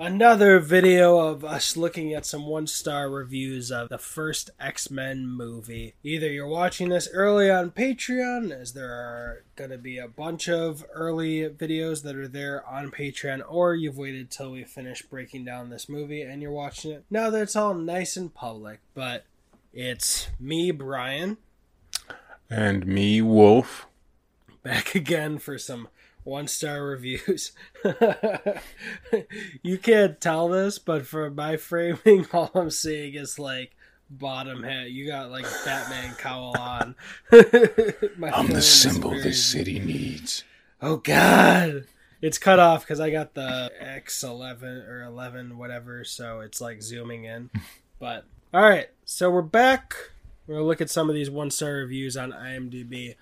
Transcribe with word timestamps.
Another 0.00 0.60
video 0.60 1.18
of 1.18 1.44
us 1.44 1.76
looking 1.76 2.14
at 2.14 2.24
some 2.24 2.46
one 2.46 2.68
star 2.68 3.10
reviews 3.10 3.72
of 3.72 3.88
the 3.88 3.98
first 3.98 4.48
X 4.60 4.92
Men 4.92 5.26
movie. 5.26 5.94
Either 6.04 6.28
you're 6.28 6.46
watching 6.46 6.90
this 6.90 7.08
early 7.12 7.50
on 7.50 7.72
Patreon, 7.72 8.52
as 8.52 8.74
there 8.74 8.92
are 8.92 9.42
going 9.56 9.70
to 9.70 9.76
be 9.78 9.98
a 9.98 10.06
bunch 10.06 10.48
of 10.48 10.84
early 10.94 11.48
videos 11.48 12.04
that 12.04 12.14
are 12.14 12.28
there 12.28 12.64
on 12.64 12.92
Patreon, 12.92 13.42
or 13.48 13.74
you've 13.74 13.98
waited 13.98 14.30
till 14.30 14.52
we 14.52 14.62
finish 14.62 15.02
breaking 15.02 15.44
down 15.44 15.68
this 15.68 15.88
movie 15.88 16.22
and 16.22 16.42
you're 16.42 16.52
watching 16.52 16.92
it 16.92 17.04
now 17.10 17.28
that 17.30 17.42
it's 17.42 17.56
all 17.56 17.74
nice 17.74 18.16
and 18.16 18.32
public. 18.32 18.78
But 18.94 19.24
it's 19.72 20.28
me, 20.38 20.70
Brian, 20.70 21.38
And 22.48 22.86
me, 22.86 23.20
Wolf. 23.20 23.88
back 24.62 24.94
again 24.94 25.38
for 25.38 25.58
some 25.58 25.88
one 26.28 26.46
star 26.46 26.84
reviews. 26.84 27.52
you 29.62 29.78
can't 29.78 30.20
tell 30.20 30.48
this, 30.48 30.78
but 30.78 31.06
for 31.06 31.30
my 31.30 31.56
framing, 31.56 32.26
all 32.32 32.50
I'm 32.54 32.70
seeing 32.70 33.14
is 33.14 33.38
like 33.38 33.74
bottom 34.10 34.62
hat. 34.62 34.90
You 34.90 35.06
got 35.06 35.30
like 35.30 35.46
Batman 35.64 36.14
cowl 36.16 36.54
on. 36.58 36.94
I'm 37.32 38.48
the 38.48 38.62
symbol 38.62 39.10
this 39.10 39.44
city 39.44 39.78
needs. 39.78 40.44
Oh 40.80 40.98
God. 40.98 41.86
It's 42.20 42.38
cut 42.38 42.58
off 42.58 42.82
because 42.82 42.98
I 42.98 43.10
got 43.10 43.34
the 43.34 43.70
X11 43.80 44.88
or 44.88 45.04
11, 45.04 45.56
whatever, 45.56 46.02
so 46.04 46.40
it's 46.40 46.60
like 46.60 46.82
zooming 46.82 47.24
in. 47.24 47.48
But 48.00 48.24
all 48.52 48.62
right, 48.62 48.88
so 49.04 49.30
we're 49.30 49.42
back. 49.42 49.94
We're 50.46 50.56
gonna 50.56 50.66
look 50.66 50.80
at 50.80 50.90
some 50.90 51.08
of 51.08 51.14
these 51.14 51.30
one 51.30 51.50
star 51.50 51.74
reviews 51.74 52.16
on 52.16 52.32
IMDb. 52.32 53.14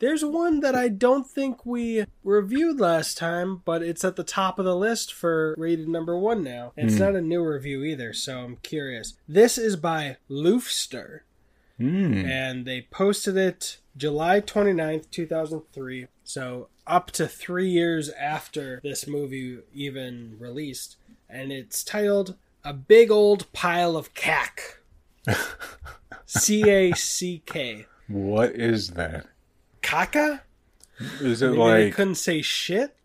There's 0.00 0.24
one 0.24 0.60
that 0.60 0.74
I 0.74 0.88
don't 0.88 1.28
think 1.28 1.64
we 1.64 2.04
reviewed 2.24 2.80
last 2.80 3.16
time, 3.16 3.62
but 3.64 3.82
it's 3.82 4.04
at 4.04 4.16
the 4.16 4.24
top 4.24 4.58
of 4.58 4.64
the 4.64 4.74
list 4.76 5.12
for 5.12 5.54
rated 5.56 5.88
number 5.88 6.18
one 6.18 6.42
now. 6.42 6.72
And 6.76 6.88
it's 6.90 6.98
not 6.98 7.14
a 7.14 7.20
new 7.20 7.44
review 7.44 7.84
either, 7.84 8.12
so 8.12 8.40
I'm 8.40 8.56
curious. 8.56 9.14
This 9.28 9.56
is 9.58 9.76
by 9.76 10.16
Loofster 10.28 11.20
Hmm. 11.78 12.26
and 12.26 12.66
they 12.66 12.82
posted 12.90 13.38
it 13.38 13.78
July 13.96 14.40
29th, 14.40 15.10
2003. 15.10 16.08
So 16.24 16.68
up 16.86 17.10
to 17.12 17.26
three 17.26 17.68
years 17.70 18.10
after 18.10 18.80
this 18.82 19.06
movie 19.06 19.60
even 19.72 20.36
released. 20.38 20.96
And 21.28 21.50
it's 21.52 21.82
titled 21.84 22.36
A 22.64 22.72
Big 22.74 23.10
Old 23.10 23.50
Pile 23.52 23.96
of 23.96 24.12
Cack. 24.14 24.80
C 26.26 26.68
A 26.68 26.92
C 26.92 27.42
K. 27.46 27.86
What 28.08 28.50
is 28.54 28.90
that? 28.90 29.26
Caca? 29.90 30.40
Is 31.20 31.42
it 31.42 31.50
Maybe 31.50 31.56
they 31.56 31.84
like 31.84 31.94
couldn't 31.94 32.14
say 32.14 32.42
shit? 32.42 32.96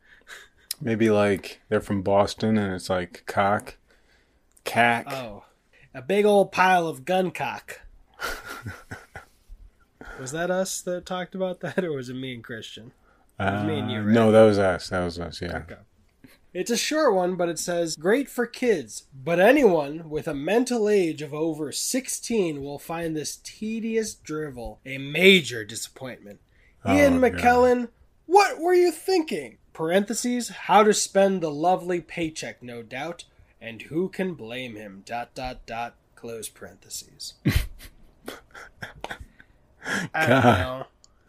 maybe 0.80 1.10
like 1.10 1.62
they're 1.70 1.82
from 1.82 2.04
Boston 2.04 2.58
and 2.58 2.74
it's 2.74 2.90
like 2.90 3.24
cock, 3.26 3.78
cack? 4.66 5.12
Oh. 5.12 5.46
A 5.96 6.02
big 6.02 6.26
old 6.26 6.52
pile 6.52 6.88
of 6.88 7.06
gun 7.06 7.32
cock. 7.32 7.82
was 10.20 10.32
that 10.32 10.52
us 10.52 10.82
that 10.82 11.06
talked 11.06 11.34
about 11.34 11.62
that, 11.62 11.84
or 11.84 11.94
was 11.94 12.10
it 12.10 12.16
me 12.16 12.36
and 12.36 12.44
Christian? 12.44 12.92
Uh, 13.40 13.64
me 13.64 13.80
and 13.80 13.92
you, 13.92 14.00
right? 14.00 14.08
No, 14.08 14.32
that 14.32 14.44
was 14.44 14.60
us. 14.60 14.90
That 14.90 15.04
was 15.04 15.18
us. 15.18 15.42
Yeah. 15.42 15.58
Okay. 15.58 15.76
It's 16.54 16.72
a 16.72 16.78
short 16.78 17.16
one, 17.16 17.36
but 17.36 17.50
it 17.50 17.60
says 17.60 17.96
great 17.96 18.30
for 18.30 18.46
kids, 18.46 19.06
but 19.14 19.40
anyone 19.40 20.10
with 20.10 20.28
a 20.28 20.34
mental 20.34 20.88
age 20.88 21.22
of 21.22 21.34
over 21.34 21.72
16 21.72 22.62
will 22.62 22.80
find 22.80 23.16
this 23.16 23.38
tedious 23.44 24.14
drivel 24.14 24.80
a 24.86 24.98
major 24.98 25.66
disappointment. 25.66 26.40
Ian 26.88 27.24
Oh, 27.24 27.30
God. 27.30 27.34
McKellen, 27.40 27.90
what 28.26 28.60
were 28.60 28.74
you 28.74 28.92
thinking? 28.92 29.58
Parentheses, 29.74 30.50
how 30.50 30.84
to 30.84 30.94
spend 30.94 31.42
the 31.42 31.52
lovely 31.52 32.00
paycheck, 32.02 32.64
no 32.64 32.82
doubt, 32.82 33.26
and 33.60 33.82
who 33.84 34.08
can 34.10 34.34
blame 34.34 34.76
him? 34.76 35.04
Dot 35.06 35.34
dot 35.36 35.66
dot. 35.66 35.96
Close 36.16 36.48
parentheses. 36.50 37.34
I 40.14 40.26
don't 40.28 40.44
know. 40.44 40.86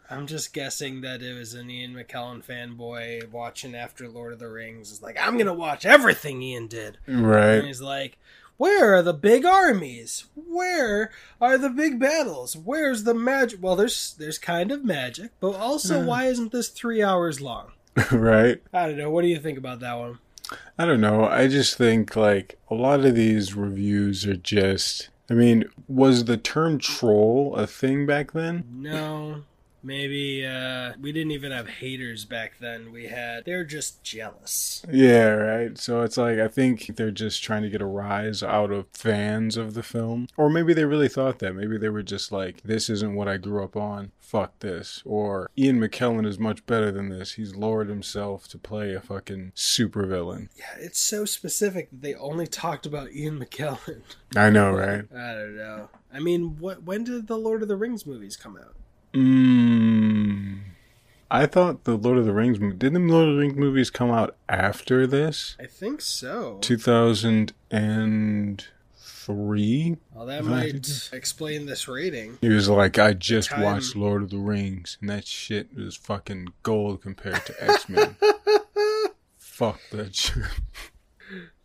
I'm 0.09 0.25
just 0.25 0.53
guessing 0.53 1.01
that 1.01 1.21
it 1.21 1.37
was 1.37 1.53
an 1.53 1.69
Ian 1.69 1.93
McKellen 1.93 2.43
fanboy 2.43 3.29
watching 3.29 3.75
after 3.75 4.07
Lord 4.07 4.31
of 4.33 4.39
the 4.39 4.47
Rings. 4.49 4.89
Is 4.91 5.01
like, 5.01 5.17
I'm 5.19 5.37
gonna 5.37 5.53
watch 5.53 5.85
everything 5.85 6.41
Ian 6.41 6.67
did. 6.67 6.97
And 7.05 7.27
Right. 7.27 7.63
he's 7.63 7.81
like, 7.81 8.17
Where 8.57 8.95
are 8.95 9.03
the 9.03 9.13
big 9.13 9.45
armies? 9.45 10.25
Where 10.35 11.11
are 11.39 11.57
the 11.57 11.69
big 11.69 11.99
battles? 11.99 12.57
Where's 12.57 13.03
the 13.03 13.13
magic? 13.13 13.61
Well, 13.61 13.75
there's 13.75 14.15
there's 14.17 14.39
kind 14.39 14.71
of 14.71 14.83
magic, 14.83 15.31
but 15.39 15.55
also 15.55 16.01
hmm. 16.01 16.07
why 16.07 16.25
isn't 16.25 16.51
this 16.51 16.69
three 16.69 17.03
hours 17.03 17.39
long? 17.39 17.73
right. 18.11 18.61
I 18.73 18.87
don't 18.87 18.97
know. 18.97 19.11
What 19.11 19.21
do 19.21 19.27
you 19.27 19.39
think 19.39 19.57
about 19.57 19.79
that 19.81 19.97
one? 19.97 20.19
I 20.77 20.85
don't 20.85 21.01
know. 21.01 21.25
I 21.25 21.47
just 21.47 21.77
think 21.77 22.15
like 22.15 22.57
a 22.69 22.75
lot 22.75 23.05
of 23.05 23.15
these 23.15 23.53
reviews 23.53 24.25
are 24.25 24.35
just. 24.35 25.09
I 25.29 25.33
mean, 25.33 25.65
was 25.87 26.25
the 26.25 26.37
term 26.37 26.79
troll 26.79 27.53
a 27.55 27.67
thing 27.67 28.05
back 28.05 28.31
then? 28.31 28.63
No. 28.71 29.43
Maybe 29.87 30.45
uh, 30.45 30.91
we 30.99 31.13
didn't 31.13 31.31
even 31.31 31.53
have 31.53 31.69
haters 31.69 32.25
back 32.25 32.59
then. 32.59 32.91
We 32.91 33.05
had 33.05 33.45
they're 33.45 33.63
just 33.63 34.03
jealous. 34.03 34.85
Yeah, 34.91 35.29
right. 35.29 35.77
So 35.77 36.01
it's 36.01 36.17
like 36.17 36.39
I 36.39 36.49
think 36.49 36.97
they're 36.97 37.09
just 37.09 37.41
trying 37.41 37.61
to 37.61 37.69
get 37.69 37.81
a 37.81 37.85
rise 37.85 38.43
out 38.43 38.69
of 38.69 38.87
fans 38.91 39.55
of 39.55 39.75
the 39.75 39.83
film, 39.83 40.27
or 40.35 40.49
maybe 40.49 40.73
they 40.73 40.83
really 40.83 41.07
thought 41.07 41.39
that. 41.39 41.55
Maybe 41.55 41.77
they 41.77 41.87
were 41.87 42.03
just 42.03 42.33
like, 42.33 42.63
"This 42.63 42.89
isn't 42.89 43.15
what 43.15 43.29
I 43.29 43.37
grew 43.37 43.63
up 43.63 43.77
on. 43.77 44.11
Fuck 44.19 44.59
this." 44.59 45.01
Or 45.05 45.49
Ian 45.57 45.79
McKellen 45.79 46.27
is 46.27 46.37
much 46.37 46.65
better 46.65 46.91
than 46.91 47.07
this. 47.07 47.35
He's 47.35 47.55
lowered 47.55 47.87
himself 47.87 48.49
to 48.49 48.57
play 48.57 48.93
a 48.93 48.99
fucking 48.99 49.53
supervillain. 49.55 50.49
Yeah, 50.57 50.75
it's 50.79 50.99
so 50.99 51.23
specific 51.23 51.91
that 51.91 52.01
they 52.01 52.13
only 52.15 52.45
talked 52.45 52.85
about 52.85 53.13
Ian 53.13 53.39
McKellen. 53.39 54.01
I 54.35 54.49
know, 54.49 54.73
right? 54.73 55.05
I 55.15 55.33
don't 55.33 55.55
know. 55.55 55.87
I 56.13 56.19
mean, 56.19 56.57
what? 56.59 56.83
When 56.83 57.05
did 57.05 57.27
the 57.27 57.37
Lord 57.37 57.61
of 57.61 57.69
the 57.69 57.77
Rings 57.77 58.05
movies 58.05 58.35
come 58.35 58.57
out? 58.57 58.75
Mm, 59.17 60.59
I 61.31 61.45
thought 61.47 61.85
the 61.85 61.97
Lord 61.97 62.19
of 62.19 62.25
the 62.25 62.33
Rings 62.33 62.59
mo- 62.59 62.71
did 62.71 62.93
the 62.93 62.99
Lord 62.99 63.29
of 63.29 63.33
the 63.35 63.39
Rings 63.41 63.55
movies 63.55 63.89
come 63.89 64.11
out 64.11 64.35
after 64.47 65.07
this? 65.07 65.55
I 65.59 65.65
think 65.65 66.01
so. 66.01 66.59
Two 66.61 66.77
thousand 66.77 67.53
and 67.71 68.63
three. 68.95 69.97
Well, 70.13 70.27
that 70.27 70.45
might 70.45 71.09
explain 71.11 71.65
this 71.65 71.87
rating. 71.87 72.37
He 72.41 72.49
was 72.49 72.69
like, 72.69 72.99
I 72.99 73.13
just 73.13 73.49
time- 73.49 73.63
watched 73.63 73.95
Lord 73.95 74.21
of 74.21 74.29
the 74.29 74.37
Rings, 74.37 74.97
and 75.01 75.09
that 75.09 75.25
shit 75.25 75.75
was 75.75 75.95
fucking 75.95 76.49
gold 76.61 77.01
compared 77.01 77.43
to 77.47 77.63
X 77.63 77.89
Men. 77.89 78.15
Fuck 79.37 79.79
that 79.91 80.15
shit. 80.15 80.43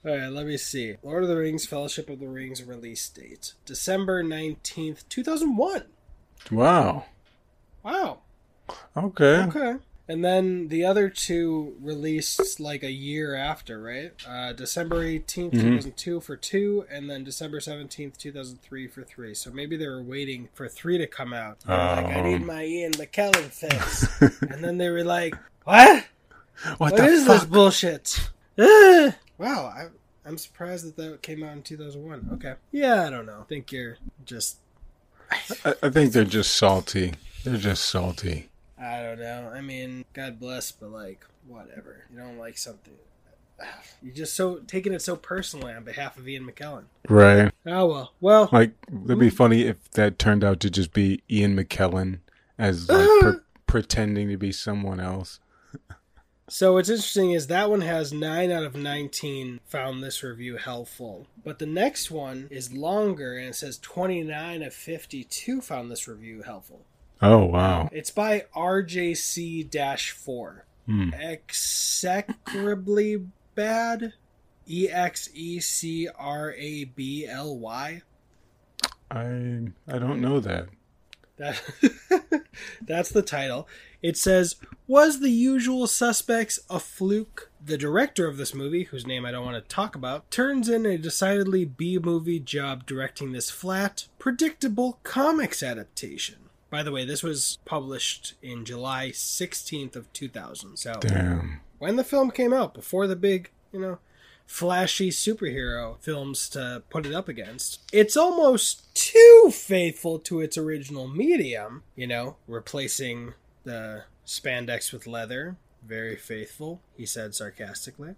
All 0.04 0.16
right, 0.16 0.28
let 0.32 0.46
me 0.46 0.56
see. 0.56 0.96
Lord 1.02 1.22
of 1.22 1.28
the 1.28 1.36
Rings: 1.36 1.66
Fellowship 1.66 2.08
of 2.08 2.18
the 2.18 2.28
Rings 2.28 2.64
release 2.64 3.06
date: 3.10 3.52
December 3.66 4.22
nineteenth, 4.22 5.06
two 5.10 5.22
thousand 5.22 5.56
one. 5.58 5.84
Wow. 6.50 7.04
Wow. 7.82 8.18
Okay. 8.96 9.42
Okay. 9.44 9.74
And 10.08 10.24
then 10.24 10.68
the 10.68 10.84
other 10.84 11.08
two 11.08 11.76
released 11.80 12.58
like 12.60 12.82
a 12.82 12.90
year 12.90 13.34
after, 13.34 13.80
right? 13.80 14.12
Uh, 14.28 14.52
December 14.52 15.02
18th, 15.04 15.52
Mhm. 15.52 15.60
2002 15.62 16.20
for 16.20 16.36
two, 16.36 16.84
and 16.90 17.08
then 17.08 17.22
December 17.24 17.60
17th, 17.60 18.18
2003 18.18 18.88
for 18.88 19.02
three. 19.04 19.32
So 19.34 19.50
maybe 19.50 19.76
they 19.76 19.86
were 19.86 20.02
waiting 20.02 20.48
for 20.54 20.68
three 20.68 20.98
to 20.98 21.06
come 21.06 21.32
out. 21.32 21.58
Were 21.66 21.74
like, 21.76 22.04
I 22.06 22.20
need 22.20 22.42
Oh. 22.42 22.44
my 22.44 22.64
Ian 22.64 22.92
McKellen 22.92 23.44
fix. 23.50 24.20
and 24.42 24.62
then 24.62 24.76
they 24.78 24.90
were 24.90 25.04
like, 25.04 25.34
what? 25.64 26.04
What, 26.78 26.92
What 26.92 27.00
is 27.00 27.24
fuck? 27.26 27.40
this 27.40 27.44
bullshit? 27.48 28.30
Wow, 29.38 29.64
I, 29.66 29.86
I'm 30.24 30.38
surprised 30.38 30.86
that 30.86 30.96
that 30.96 31.22
came 31.22 31.42
out 31.42 31.52
in 31.54 31.62
2001. 31.62 32.28
Okay. 32.34 32.54
Yeah, 32.70 33.04
I 33.06 33.10
don't 33.10 33.26
know. 33.26 33.40
I 33.40 33.44
think 33.44 33.72
you're 33.72 33.96
just. 34.24 34.58
I, 35.64 35.74
I 35.82 35.90
think 35.90 36.12
they're 36.12 36.24
just 36.24 36.54
salty. 36.54 37.14
They're 37.44 37.56
just 37.56 37.84
salty. 37.84 38.48
I 38.78 39.02
don't 39.02 39.18
know. 39.20 39.50
I 39.54 39.60
mean, 39.60 40.04
God 40.12 40.38
bless, 40.40 40.72
but 40.72 40.90
like, 40.90 41.24
whatever. 41.46 42.04
You 42.10 42.18
don't 42.18 42.38
like 42.38 42.58
something. 42.58 42.94
You're 44.02 44.14
just 44.14 44.34
so 44.34 44.56
taking 44.66 44.92
it 44.92 45.02
so 45.02 45.16
personally 45.16 45.72
on 45.72 45.84
behalf 45.84 46.16
of 46.16 46.28
Ian 46.28 46.46
McKellen. 46.46 46.84
Right. 47.08 47.52
Oh 47.66 47.86
well. 47.86 48.12
Well, 48.20 48.48
Like, 48.52 48.72
it'd 49.04 49.18
be 49.18 49.30
funny 49.30 49.62
if 49.62 49.90
that 49.92 50.18
turned 50.18 50.44
out 50.44 50.60
to 50.60 50.70
just 50.70 50.92
be 50.92 51.22
Ian 51.30 51.56
McKellen 51.56 52.20
as 52.58 52.88
like 52.88 53.00
uh-huh. 53.00 53.20
pre- 53.32 53.40
pretending 53.66 54.28
to 54.28 54.36
be 54.36 54.52
someone 54.52 55.00
else. 55.00 55.40
so 56.48 56.74
what's 56.74 56.88
interesting 56.88 57.32
is 57.32 57.46
that 57.48 57.70
one 57.70 57.80
has 57.82 58.12
nine 58.12 58.50
out 58.50 58.64
of 58.64 58.74
nineteen 58.74 59.60
found 59.64 60.02
this 60.02 60.22
review 60.22 60.56
helpful, 60.56 61.26
but 61.44 61.58
the 61.58 61.66
next 61.66 62.10
one 62.10 62.48
is 62.50 62.72
longer 62.72 63.36
and 63.36 63.48
it 63.48 63.54
says 63.56 63.78
twenty 63.78 64.22
nine 64.22 64.62
of 64.62 64.74
fifty 64.74 65.24
two 65.24 65.60
found 65.60 65.90
this 65.90 66.08
review 66.08 66.42
helpful. 66.42 66.84
Oh, 67.22 67.44
wow. 67.44 67.88
It's 67.92 68.10
by 68.10 68.46
RJC 68.54 70.10
4. 70.10 70.64
Hmm. 70.86 71.14
Execrably 71.14 73.24
bad? 73.54 74.14
E 74.66 74.88
X 74.88 75.28
E 75.34 75.60
C 75.60 76.08
R 76.18 76.54
A 76.56 76.84
B 76.84 77.26
L 77.26 77.58
Y? 77.58 78.02
I 79.10 79.68
I 79.88 79.98
don't 79.98 80.20
know 80.20 80.40
that. 80.40 80.68
That 81.36 81.62
that's 82.82 83.10
the 83.10 83.22
title. 83.22 83.68
It 84.02 84.16
says, 84.16 84.56
"Was 84.86 85.20
the 85.20 85.30
usual 85.30 85.86
suspects 85.86 86.60
a 86.70 86.78
fluke?" 86.78 87.50
The 87.64 87.78
director 87.78 88.26
of 88.26 88.36
this 88.36 88.54
movie, 88.54 88.84
whose 88.84 89.06
name 89.06 89.24
I 89.24 89.30
don't 89.30 89.44
want 89.44 89.62
to 89.62 89.74
talk 89.74 89.94
about, 89.94 90.30
turns 90.30 90.68
in 90.68 90.86
a 90.86 90.98
decidedly 90.98 91.64
B-movie 91.64 92.40
job 92.40 92.86
directing 92.86 93.32
this 93.32 93.50
flat, 93.50 94.08
predictable 94.18 94.98
comics 95.02 95.62
adaptation. 95.62 96.36
By 96.72 96.82
the 96.82 96.90
way, 96.90 97.04
this 97.04 97.22
was 97.22 97.58
published 97.66 98.32
in 98.40 98.64
July 98.64 99.10
16th 99.10 99.94
of 99.94 100.10
2000. 100.14 100.78
So, 100.78 100.94
Damn. 101.00 101.60
when 101.78 101.96
the 101.96 102.02
film 102.02 102.30
came 102.30 102.54
out, 102.54 102.72
before 102.72 103.06
the 103.06 103.14
big, 103.14 103.50
you 103.74 103.78
know, 103.78 103.98
flashy 104.46 105.10
superhero 105.10 105.98
films 106.00 106.48
to 106.48 106.82
put 106.88 107.04
it 107.04 107.12
up 107.12 107.28
against. 107.28 107.80
It's 107.92 108.16
almost 108.16 108.94
too 108.94 109.50
faithful 109.52 110.18
to 110.20 110.40
its 110.40 110.56
original 110.56 111.08
medium, 111.08 111.82
you 111.94 112.06
know, 112.06 112.36
replacing 112.48 113.34
the 113.64 114.04
spandex 114.26 114.94
with 114.94 115.06
leather. 115.06 115.58
Very 115.86 116.16
faithful, 116.16 116.80
he 116.96 117.04
said 117.04 117.34
sarcastically. 117.34 118.14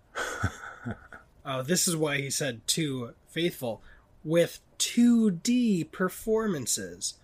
oh, 1.44 1.62
this 1.62 1.88
is 1.88 1.96
why 1.96 2.18
he 2.18 2.30
said 2.30 2.64
too 2.68 3.14
faithful. 3.26 3.82
With 4.22 4.60
2D 4.78 5.90
performances 5.90 7.14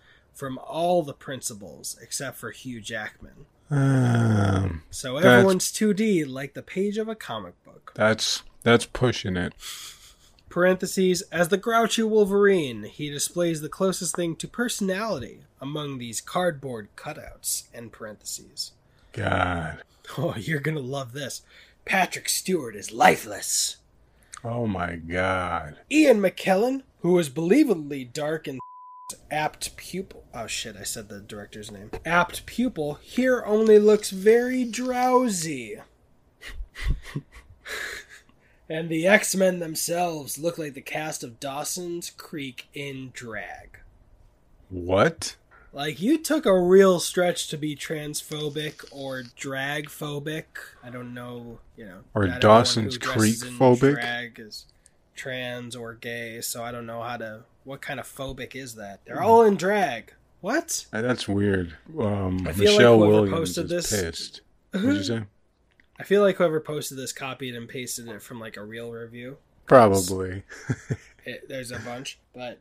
from 0.41 0.57
all 0.57 1.03
the 1.03 1.13
principals 1.13 1.95
except 2.01 2.35
for 2.35 2.49
Hugh 2.49 2.81
Jackman. 2.81 3.45
Um, 3.69 4.81
So 4.89 5.17
everyone's 5.17 5.71
2D 5.71 6.27
like 6.27 6.55
the 6.55 6.63
page 6.63 6.97
of 6.97 7.07
a 7.07 7.13
comic 7.13 7.53
book. 7.63 7.91
that's 7.93 8.41
that's 8.63 8.87
pushing 8.87 9.37
it. 9.37 9.53
parentheses 10.49 11.21
as 11.31 11.49
the 11.49 11.57
grouchy 11.57 12.01
wolverine 12.01 12.85
he 12.85 13.07
displays 13.11 13.61
the 13.61 13.69
closest 13.69 14.15
thing 14.15 14.35
to 14.35 14.47
personality 14.47 15.41
among 15.61 15.99
these 15.99 16.19
cardboard 16.21 16.87
cutouts 16.97 17.65
end 17.71 17.91
parentheses 17.91 18.71
God. 19.13 19.83
oh 20.17 20.33
you're 20.37 20.59
gonna 20.59 20.79
love 20.79 21.13
this 21.13 21.43
patrick 21.85 22.27
stewart 22.29 22.75
is 22.75 22.91
lifeless 22.91 23.77
Oh 24.43 24.65
my 24.65 24.95
God. 24.95 25.77
ian 25.91 26.19
mckellen 26.19 26.81
who 27.01 27.17
is 27.19 27.29
believably 27.29 28.11
dark 28.11 28.47
and 28.47 28.59
apt 29.29 29.75
pupil 29.77 30.23
oh 30.33 30.47
shit 30.47 30.75
i 30.75 30.83
said 30.83 31.09
the 31.09 31.19
director's 31.19 31.71
name 31.71 31.89
apt 32.05 32.45
pupil 32.45 32.95
here 33.01 33.43
only 33.45 33.77
looks 33.79 34.09
very 34.09 34.63
drowsy 34.63 35.77
and 38.69 38.89
the 38.89 39.05
x-men 39.07 39.59
themselves 39.59 40.37
look 40.37 40.57
like 40.57 40.73
the 40.73 40.81
cast 40.81 41.23
of 41.23 41.39
dawson's 41.39 42.09
creek 42.11 42.67
in 42.73 43.11
drag 43.13 43.79
What? 44.69 45.35
Like 45.73 46.01
you 46.01 46.17
took 46.17 46.45
a 46.45 46.59
real 46.59 46.99
stretch 46.99 47.47
to 47.49 47.57
be 47.57 47.75
transphobic 47.75 48.83
or 48.91 49.23
drag 49.37 49.87
phobic. 49.87 50.43
I 50.83 50.89
don't 50.89 51.13
know, 51.13 51.59
you 51.77 51.85
know. 51.85 51.99
Or 52.13 52.27
Dawson's 52.27 52.97
Creek 52.97 53.37
phobic? 53.37 53.93
Drag 53.93 54.39
is 54.39 54.65
trans 55.15 55.75
or 55.75 55.93
gay, 55.93 56.41
so 56.41 56.63
I 56.63 56.71
don't 56.71 56.85
know 56.85 57.01
how 57.01 57.17
to. 57.17 57.43
What 57.63 57.81
kind 57.81 57.99
of 57.99 58.07
phobic 58.07 58.55
is 58.55 58.75
that? 58.75 58.99
Hmm. 58.99 59.03
They're 59.05 59.21
all 59.23 59.43
in 59.43 59.55
drag. 59.57 60.13
What? 60.41 60.85
Uh, 60.91 61.01
That's 61.01 61.27
weird. 61.27 61.75
Um, 61.99 62.47
I 62.47 62.53
feel 62.53 62.71
like 62.71 62.77
Michelle 62.77 62.97
whoever 62.97 63.11
Williams 63.11 63.31
posted 63.37 63.71
is 63.71 63.89
this- 63.89 64.01
pissed. 64.01 64.41
What 64.71 64.81
did 64.81 64.95
you 64.95 65.03
say? 65.03 65.23
I 65.99 66.03
feel 66.03 66.21
like 66.23 66.37
whoever 66.37 66.59
posted 66.59 66.97
this 66.97 67.13
copied 67.13 67.55
and 67.55 67.69
pasted 67.69 68.07
it 68.07 68.21
from 68.23 68.39
like 68.39 68.57
a 68.57 68.63
real 68.63 68.91
review. 68.91 69.37
Probably. 69.67 70.43
It, 71.23 71.47
there's 71.47 71.71
a 71.71 71.77
bunch, 71.77 72.17
but 72.33 72.57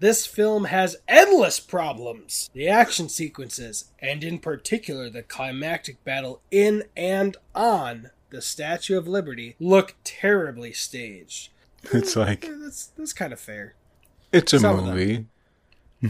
this 0.00 0.26
film 0.26 0.64
has 0.64 0.96
endless 1.06 1.60
problems. 1.60 2.50
The 2.52 2.66
action 2.68 3.08
sequences, 3.08 3.92
and 4.00 4.24
in 4.24 4.40
particular 4.40 5.08
the 5.08 5.22
climactic 5.22 6.02
battle 6.02 6.40
in 6.50 6.82
and 6.96 7.36
on 7.54 8.10
the 8.30 8.42
Statue 8.42 8.98
of 8.98 9.06
Liberty, 9.06 9.54
look 9.60 9.94
terribly 10.02 10.72
staged. 10.72 11.50
It's 11.92 12.16
like 12.16 12.48
that's 12.60 12.86
that's 12.86 13.12
kind 13.12 13.32
of 13.32 13.38
fair. 13.38 13.74
It's 14.32 14.52
a 14.52 14.58
Some 14.58 14.84
movie. 14.84 15.26
I 16.04 16.08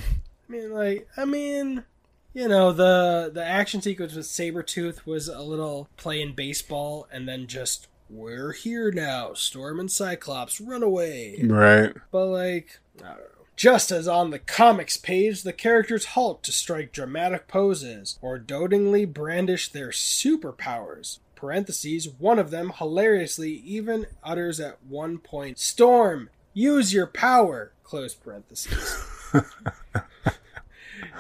mean, 0.49 0.73
like, 0.73 1.09
I 1.17 1.25
mean, 1.25 1.85
you 2.33 2.49
know, 2.49 2.73
the 2.73 3.31
the 3.33 3.45
action 3.45 3.83
sequence 3.83 4.15
with 4.15 4.27
Sabretooth 4.27 5.07
was 5.07 5.29
a 5.29 5.43
little 5.43 5.89
playing 5.97 6.35
baseball, 6.35 7.07
and 7.13 7.29
then 7.29 7.47
just 7.47 7.89
we're 8.09 8.53
here 8.53 8.91
now, 8.91 9.35
Storm 9.35 9.79
and 9.81 9.91
Cyclops, 9.91 10.61
run 10.61 10.83
away. 10.83 11.41
Right. 11.43 11.93
But 12.11 12.27
like, 12.27 12.81
I 12.99 13.09
don't 13.09 13.19
know. 13.19 13.25
Just 13.57 13.91
as 13.91 14.09
on 14.09 14.31
the 14.31 14.39
comics 14.39 14.97
page, 14.97 15.43
the 15.43 15.53
characters 15.53 16.07
halt 16.07 16.43
to 16.45 16.53
strike 16.53 16.93
dramatic 16.93 17.47
poses 17.47 18.19
or 18.23 18.39
dotingly 18.39 19.05
brandish 19.05 19.71
their 19.71 19.91
superpowers. 19.91 21.19
Parentheses, 21.35 22.09
one 22.09 22.39
of 22.39 22.51
them 22.51 22.73
hilariously 22.79 23.53
even 23.53 24.07
utters 24.25 24.61
at 24.61 24.83
one 24.83 25.19
point, 25.19 25.59
Storm, 25.59 26.31
use 26.53 26.93
your 26.93 27.07
power! 27.07 27.73
Close 27.83 28.15
parentheses. 28.15 29.05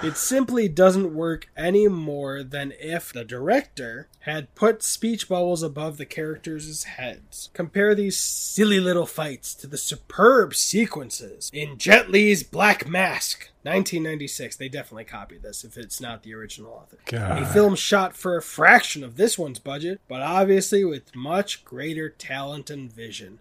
It 0.02 0.16
simply 0.16 0.66
doesn't 0.66 1.14
work 1.14 1.48
any 1.58 1.86
more 1.86 2.42
than 2.42 2.72
if 2.80 3.12
the 3.12 3.22
director 3.22 4.08
had 4.20 4.54
put 4.54 4.82
speech 4.82 5.28
bubbles 5.28 5.62
above 5.62 5.98
the 5.98 6.06
characters' 6.06 6.84
heads. 6.84 7.50
Compare 7.52 7.94
these 7.94 8.18
silly 8.18 8.80
little 8.80 9.04
fights 9.04 9.54
to 9.56 9.66
the 9.66 9.76
superb 9.76 10.54
sequences 10.54 11.50
in 11.52 11.76
Jet 11.76 12.10
Li's 12.10 12.42
Black 12.42 12.88
Mask, 12.88 13.50
1996. 13.62 14.56
They 14.56 14.70
definitely 14.70 15.04
copied 15.04 15.42
this 15.42 15.64
if 15.64 15.76
it's 15.76 16.00
not 16.00 16.22
the 16.22 16.34
original 16.34 16.72
author. 16.72 16.96
A 17.42 17.44
film 17.44 17.74
shot 17.74 18.16
for 18.16 18.36
a 18.38 18.42
fraction 18.42 19.04
of 19.04 19.16
this 19.16 19.38
one's 19.38 19.58
budget, 19.58 20.00
but 20.08 20.22
obviously 20.22 20.82
with 20.82 21.14
much 21.14 21.62
greater 21.62 22.08
talent 22.08 22.70
and 22.70 22.90
vision. 22.90 23.38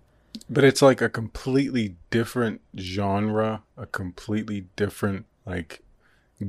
But 0.49 0.63
it's 0.63 0.81
like 0.81 1.01
a 1.01 1.09
completely 1.09 1.95
different 2.09 2.61
genre, 2.77 3.63
a 3.77 3.85
completely 3.85 4.65
different 4.75 5.25
like 5.45 5.83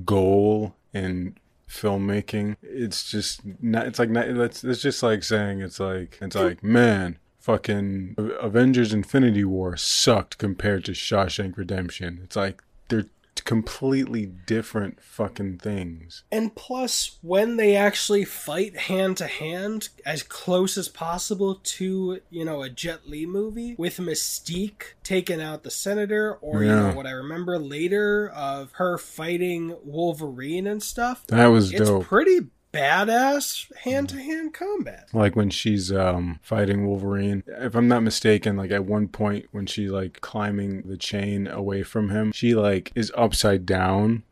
goal 0.05 0.75
in 0.93 1.37
filmmaking. 1.69 2.57
It's 2.63 3.11
just 3.11 3.41
not. 3.63 3.87
It's 3.87 3.99
like 3.99 4.11
not. 4.11 4.29
It's, 4.29 4.65
it's 4.65 4.83
just 4.83 5.03
like 5.03 5.23
saying 5.23 5.61
it's 5.61 5.81
like 5.81 6.19
it's 6.21 6.37
like 6.37 6.63
man, 6.63 7.19
fucking 7.39 8.17
Avengers: 8.41 8.93
Infinity 8.93 9.45
War 9.45 9.77
sucked 9.77 10.39
compared 10.39 10.85
to 10.87 10.93
Shawshank 10.93 11.57
Redemption. 11.57 12.21
It's 12.25 12.37
like 12.37 12.63
they're 12.89 13.07
completely 13.41 14.27
different 14.27 15.03
fucking 15.03 15.59
things. 15.59 16.25
And 16.31 16.55
plus, 16.55 17.19
when 17.23 17.57
they 17.57 17.77
actually 17.77 18.25
fight 18.25 18.77
hand 18.77 19.17
to 19.19 19.27
hand, 19.27 19.89
as 20.05 20.23
close 20.23 20.77
as 20.77 20.89
possible 20.89 21.61
to, 21.63 22.21
you 22.31 22.45
know, 22.45 22.63
a 22.63 22.69
Jet 22.71 23.09
Li 23.09 23.27
movie, 23.27 23.75
with 23.79 23.99
Mystique 23.99 24.95
taking 25.03 25.41
out 25.41 25.63
the 25.63 25.71
Senator, 25.71 26.35
or, 26.41 26.63
you 26.63 26.71
know, 26.71 26.93
what 26.93 27.07
I 27.07 27.13
remember 27.13 27.59
later 27.59 28.29
of 28.31 28.73
her 28.73 28.99
fighting 28.99 29.77
Wolverine 29.85 30.67
and 30.67 30.83
stuff, 30.83 31.27
That 31.29 31.47
was 31.47 31.73
it's 31.73 31.89
dope. 31.89 32.05
pretty 32.05 32.41
badass 32.73 33.75
hand 33.79 34.09
to 34.11 34.21
hand 34.21 34.55
combat. 34.55 35.09
like 35.13 35.35
when 35.37 35.51
she's 35.51 35.93
um 35.93 36.39
fighting 36.43 36.87
Wolverine. 36.87 37.43
If 37.47 37.75
I'm 37.75 37.89
not 37.89 38.03
mistaken, 38.03 38.57
like 38.57 38.71
at 38.71 38.85
one 38.85 39.09
point 39.09 39.47
when 39.51 39.67
she 39.67 39.89
like 39.89 40.21
climbing 40.21 40.83
the 40.83 40.97
chain 40.97 41.47
away 41.47 41.83
from 41.83 42.11
him, 42.11 42.33
she 42.33 42.55
like 42.55 42.93
is 42.95 43.13
upside 43.17 43.67
down, 43.67 44.23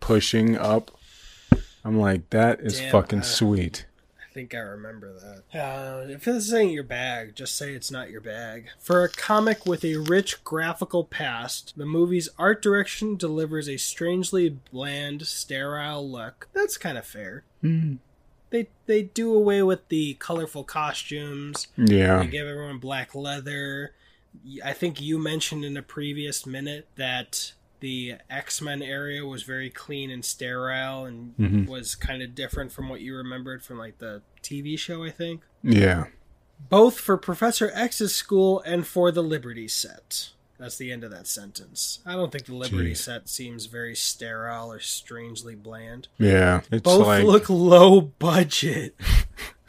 pushing 0.00 0.56
up. 0.56 0.90
I'm 1.84 1.98
like, 1.98 2.28
that 2.30 2.60
is 2.60 2.78
Damn, 2.78 2.92
fucking 2.92 3.22
sweet. 3.22 3.86
I 4.20 4.34
think 4.34 4.54
I 4.54 4.58
remember 4.58 5.42
that. 5.52 5.58
Uh, 5.58 6.06
if 6.08 6.24
this 6.24 6.52
ain't 6.52 6.72
your 6.72 6.84
bag, 6.84 7.34
just 7.34 7.56
say 7.56 7.72
it's 7.72 7.90
not 7.90 8.10
your 8.10 8.20
bag. 8.20 8.68
For 8.78 9.02
a 9.02 9.08
comic 9.08 9.64
with 9.64 9.84
a 9.84 9.96
rich 9.96 10.44
graphical 10.44 11.04
past, 11.04 11.72
the 11.76 11.86
movie's 11.86 12.28
art 12.38 12.60
direction 12.62 13.16
delivers 13.16 13.68
a 13.68 13.78
strangely 13.78 14.58
bland, 14.70 15.26
sterile 15.26 16.08
look. 16.08 16.48
That's 16.52 16.76
kind 16.76 16.98
of 16.98 17.06
fair. 17.06 17.44
They 17.62 18.68
they 18.86 19.02
do 19.02 19.34
away 19.34 19.62
with 19.62 19.88
the 19.88 20.14
colorful 20.14 20.64
costumes. 20.64 21.68
Yeah. 21.76 22.20
They 22.20 22.26
give 22.28 22.46
everyone 22.46 22.78
black 22.78 23.14
leather. 23.14 23.92
I 24.64 24.72
think 24.72 25.00
you 25.00 25.18
mentioned 25.18 25.64
in 25.64 25.76
a 25.76 25.82
previous 25.82 26.46
minute 26.46 26.86
that 26.96 27.52
the 27.80 28.14
X 28.30 28.60
Men 28.62 28.82
area 28.82 29.24
was 29.24 29.42
very 29.42 29.70
clean 29.70 30.10
and 30.10 30.24
sterile 30.24 31.04
and 31.04 31.36
Mhm. 31.38 31.66
was 31.68 31.94
kind 31.94 32.22
of 32.22 32.34
different 32.34 32.72
from 32.72 32.88
what 32.88 33.00
you 33.00 33.14
remembered 33.16 33.62
from 33.62 33.78
like 33.78 33.98
the 33.98 34.22
TV 34.42 34.76
show, 34.78 35.04
I 35.04 35.10
think. 35.10 35.42
Yeah. 35.62 36.06
Both 36.70 36.98
for 36.98 37.16
Professor 37.16 37.70
X's 37.74 38.14
school 38.14 38.60
and 38.66 38.86
for 38.86 39.12
the 39.12 39.22
Liberty 39.22 39.68
set. 39.68 40.30
That's 40.58 40.76
the 40.76 40.90
end 40.90 41.04
of 41.04 41.12
that 41.12 41.28
sentence. 41.28 42.00
I 42.04 42.12
don't 42.12 42.32
think 42.32 42.46
the 42.46 42.54
Liberty 42.54 42.92
Jeez. 42.92 42.96
set 42.98 43.28
seems 43.28 43.66
very 43.66 43.94
sterile 43.94 44.72
or 44.72 44.80
strangely 44.80 45.54
bland. 45.54 46.08
Yeah. 46.18 46.62
It's 46.72 46.82
Both 46.82 47.06
like 47.06 47.24
look 47.24 47.48
low 47.48 48.00
budget. 48.00 48.96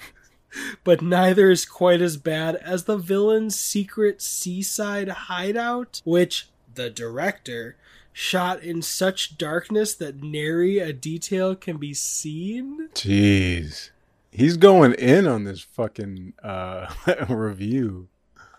but 0.84 1.02
neither 1.02 1.52
is 1.52 1.66
quite 1.66 2.02
as 2.02 2.18
bad 2.18 2.56
as 2.56 2.86
the 2.86 2.98
villain's 2.98 3.56
secret 3.56 4.22
seaside 4.22 5.10
hideout, 5.10 6.02
which 6.06 6.50
the 6.74 6.90
director 6.90 7.76
shot 8.12 8.62
in 8.64 8.82
such 8.82 9.38
darkness 9.38 9.94
that 9.96 10.24
nary 10.24 10.80
a 10.80 10.92
detail 10.92 11.56
can 11.56 11.78
be 11.78 11.94
seen. 11.94 12.90
Jeez. 12.94 13.92
He's 14.32 14.58
going 14.58 14.94
in 14.94 15.28
on 15.28 15.44
this 15.44 15.62
fucking 15.62 16.34
uh, 16.44 16.88
review. 17.30 18.08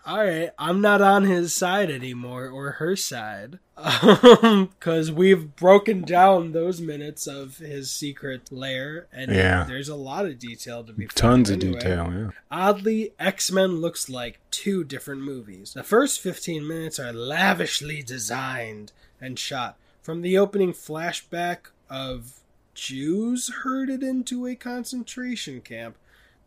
All 0.05 0.17
right, 0.17 0.49
I'm 0.57 0.81
not 0.81 1.01
on 1.01 1.23
his 1.25 1.53
side 1.53 1.91
anymore 1.91 2.47
or 2.49 2.71
her 2.73 2.95
side. 2.95 3.59
Um, 3.77 4.69
because 4.79 5.11
we've 5.11 5.55
broken 5.55 6.01
down 6.01 6.51
those 6.51 6.79
minutes 6.81 7.25
of 7.27 7.57
his 7.57 7.89
secret 7.91 8.51
lair, 8.51 9.07
and 9.11 9.31
Yeah. 9.31 9.63
there's 9.67 9.89
a 9.89 9.95
lot 9.95 10.25
of 10.25 10.37
detail 10.39 10.83
to 10.83 10.93
be 10.93 11.05
found 11.05 11.15
Tons 11.15 11.49
of 11.49 11.61
anyway. 11.63 11.79
detail, 11.79 12.11
yeah. 12.13 12.29
Oddly, 12.51 13.13
X 13.19 13.51
Men 13.51 13.81
looks 13.81 14.07
like 14.09 14.39
two 14.51 14.83
different 14.83 15.21
movies. 15.21 15.73
The 15.73 15.83
first 15.83 16.19
15 16.19 16.67
minutes 16.67 16.99
are 16.99 17.13
lavishly 17.13 18.03
designed 18.03 18.91
and 19.19 19.37
shot. 19.39 19.77
From 20.03 20.21
the 20.21 20.37
opening 20.37 20.73
flashback 20.73 21.69
of 21.89 22.33
Jews 22.75 23.49
herded 23.63 24.03
into 24.03 24.45
a 24.47 24.55
concentration 24.55 25.61
camp 25.61 25.97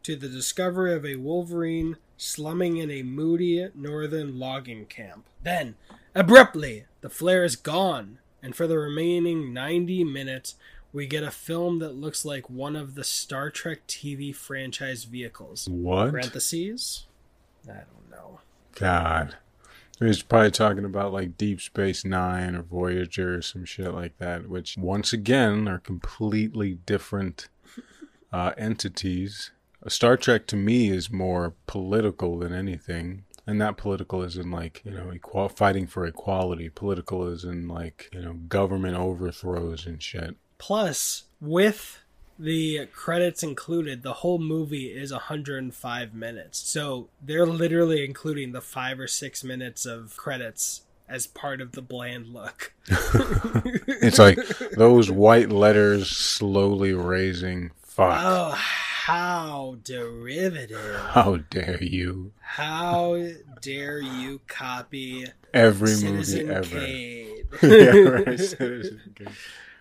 to 0.04 0.16
the 0.16 0.28
discovery 0.28 0.94
of 0.94 1.04
a 1.04 1.16
Wolverine 1.16 1.96
slumming 2.16 2.76
in 2.76 2.90
a 2.90 3.02
moody 3.02 3.68
northern 3.74 4.38
logging 4.38 4.86
camp. 4.86 5.26
Then, 5.42 5.76
abruptly, 6.14 6.84
the 7.00 7.08
flare 7.10 7.44
is 7.44 7.56
gone, 7.56 8.18
and 8.42 8.54
for 8.54 8.66
the 8.66 8.78
remaining 8.78 9.52
90 9.52 10.04
minutes, 10.04 10.56
we 10.92 11.06
get 11.06 11.24
a 11.24 11.30
film 11.30 11.80
that 11.80 11.96
looks 11.96 12.24
like 12.24 12.48
one 12.48 12.76
of 12.76 12.94
the 12.94 13.04
Star 13.04 13.50
Trek 13.50 13.86
TV 13.88 14.34
franchise 14.34 15.04
vehicles. 15.04 15.68
What? 15.68 16.10
Parentheses? 16.10 17.06
I 17.68 17.72
don't 17.72 18.10
know. 18.10 18.40
God. 18.74 19.36
He's 19.98 20.22
probably 20.22 20.50
talking 20.50 20.84
about 20.84 21.12
like 21.12 21.36
Deep 21.36 21.60
Space 21.60 22.04
Nine 22.04 22.54
or 22.54 22.62
Voyager 22.62 23.36
or 23.36 23.42
some 23.42 23.64
shit 23.64 23.92
like 23.92 24.18
that, 24.18 24.48
which 24.48 24.76
once 24.76 25.12
again 25.12 25.68
are 25.68 25.78
completely 25.78 26.78
different 26.86 27.48
uh, 28.32 28.52
entities. 28.58 29.50
Star 29.88 30.16
Trek 30.16 30.46
to 30.48 30.56
me 30.56 30.90
is 30.90 31.10
more 31.10 31.54
political 31.66 32.38
than 32.38 32.52
anything. 32.52 33.24
And 33.46 33.58
not 33.58 33.76
political 33.76 34.22
is 34.22 34.38
in 34.38 34.50
like, 34.50 34.80
you 34.84 34.90
know, 34.90 35.12
equal, 35.12 35.50
fighting 35.50 35.86
for 35.86 36.06
equality. 36.06 36.70
Political 36.70 37.28
is 37.28 37.44
in 37.44 37.68
like, 37.68 38.08
you 38.12 38.22
know, 38.22 38.32
government 38.32 38.96
overthrows 38.96 39.84
and 39.84 40.02
shit. 40.02 40.36
Plus, 40.56 41.24
with 41.42 42.02
the 42.38 42.86
credits 42.86 43.42
included, 43.42 44.02
the 44.02 44.14
whole 44.14 44.38
movie 44.38 44.86
is 44.86 45.12
105 45.12 46.14
minutes. 46.14 46.58
So 46.58 47.08
they're 47.20 47.44
literally 47.44 48.02
including 48.02 48.52
the 48.52 48.62
five 48.62 48.98
or 48.98 49.06
six 49.06 49.44
minutes 49.44 49.84
of 49.84 50.16
credits 50.16 50.80
as 51.06 51.26
part 51.26 51.60
of 51.60 51.72
the 51.72 51.82
bland 51.82 52.28
look. 52.28 52.72
It's 53.86 54.18
like 54.18 54.38
those 54.76 55.10
white 55.10 55.50
letters 55.50 56.10
slowly 56.10 56.94
raising. 56.94 57.70
Oh, 57.96 58.10
fuck. 58.10 58.20
Oh, 58.24 58.60
how 59.04 59.76
derivative. 59.84 60.96
How 60.96 61.36
dare 61.50 61.84
you? 61.84 62.32
How 62.40 63.22
dare 63.60 64.00
you 64.00 64.40
copy 64.46 65.26
Every 65.52 65.88
Citizen 65.88 66.46
movie 66.46 66.54
ever. 66.54 66.80
Kane? 66.80 67.44
yeah, 67.62 67.98
right. 67.98 68.40
Citizen 68.40 69.00
Kane. 69.14 69.28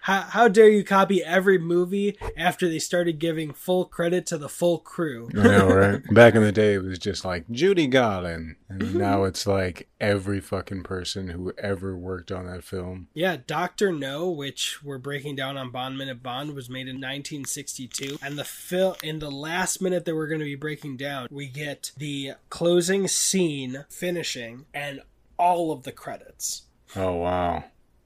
How, 0.03 0.23
how 0.23 0.47
dare 0.49 0.67
you 0.67 0.83
copy 0.83 1.23
every 1.23 1.57
movie 1.57 2.17
after 2.35 2.67
they 2.67 2.79
started 2.79 3.19
giving 3.19 3.53
full 3.53 3.85
credit 3.85 4.25
to 4.25 4.37
the 4.37 4.49
full 4.49 4.79
crew? 4.79 5.29
I 5.33 5.43
know, 5.43 5.67
right? 5.73 6.01
Back 6.13 6.35
in 6.35 6.43
the 6.43 6.51
day, 6.51 6.73
it 6.73 6.83
was 6.83 6.99
just 6.99 7.23
like 7.23 7.49
Judy 7.49 7.87
Garland, 7.87 8.57
and 8.67 8.81
mhm. 8.81 8.95
now 8.95 9.23
it's 9.23 9.47
like 9.47 9.87
every 10.01 10.41
fucking 10.41 10.83
person 10.83 11.29
who 11.29 11.53
ever 11.57 11.95
worked 11.95 12.33
on 12.33 12.47
that 12.47 12.65
film. 12.65 13.07
Yeah, 13.13 13.37
Doctor 13.47 13.93
No, 13.93 14.29
which 14.29 14.83
we're 14.83 14.97
breaking 14.97 15.37
down 15.37 15.55
on 15.55 15.71
Bond 15.71 15.97
Minute 15.97 16.21
Bond, 16.21 16.53
was 16.53 16.69
made 16.69 16.89
in 16.89 16.97
1962, 16.97 18.17
and 18.21 18.37
the 18.37 18.43
film 18.43 18.95
in 19.01 19.19
the 19.19 19.31
last 19.31 19.81
minute 19.81 20.03
that 20.03 20.15
we're 20.15 20.27
going 20.27 20.39
to 20.39 20.45
be 20.45 20.55
breaking 20.55 20.97
down, 20.97 21.29
we 21.31 21.47
get 21.47 21.93
the 21.95 22.33
closing 22.49 23.07
scene 23.07 23.85
finishing 23.89 24.65
and 24.73 25.01
all 25.39 25.71
of 25.71 25.83
the 25.83 25.93
credits. 25.93 26.63
Oh 26.93 27.13
wow! 27.13 27.63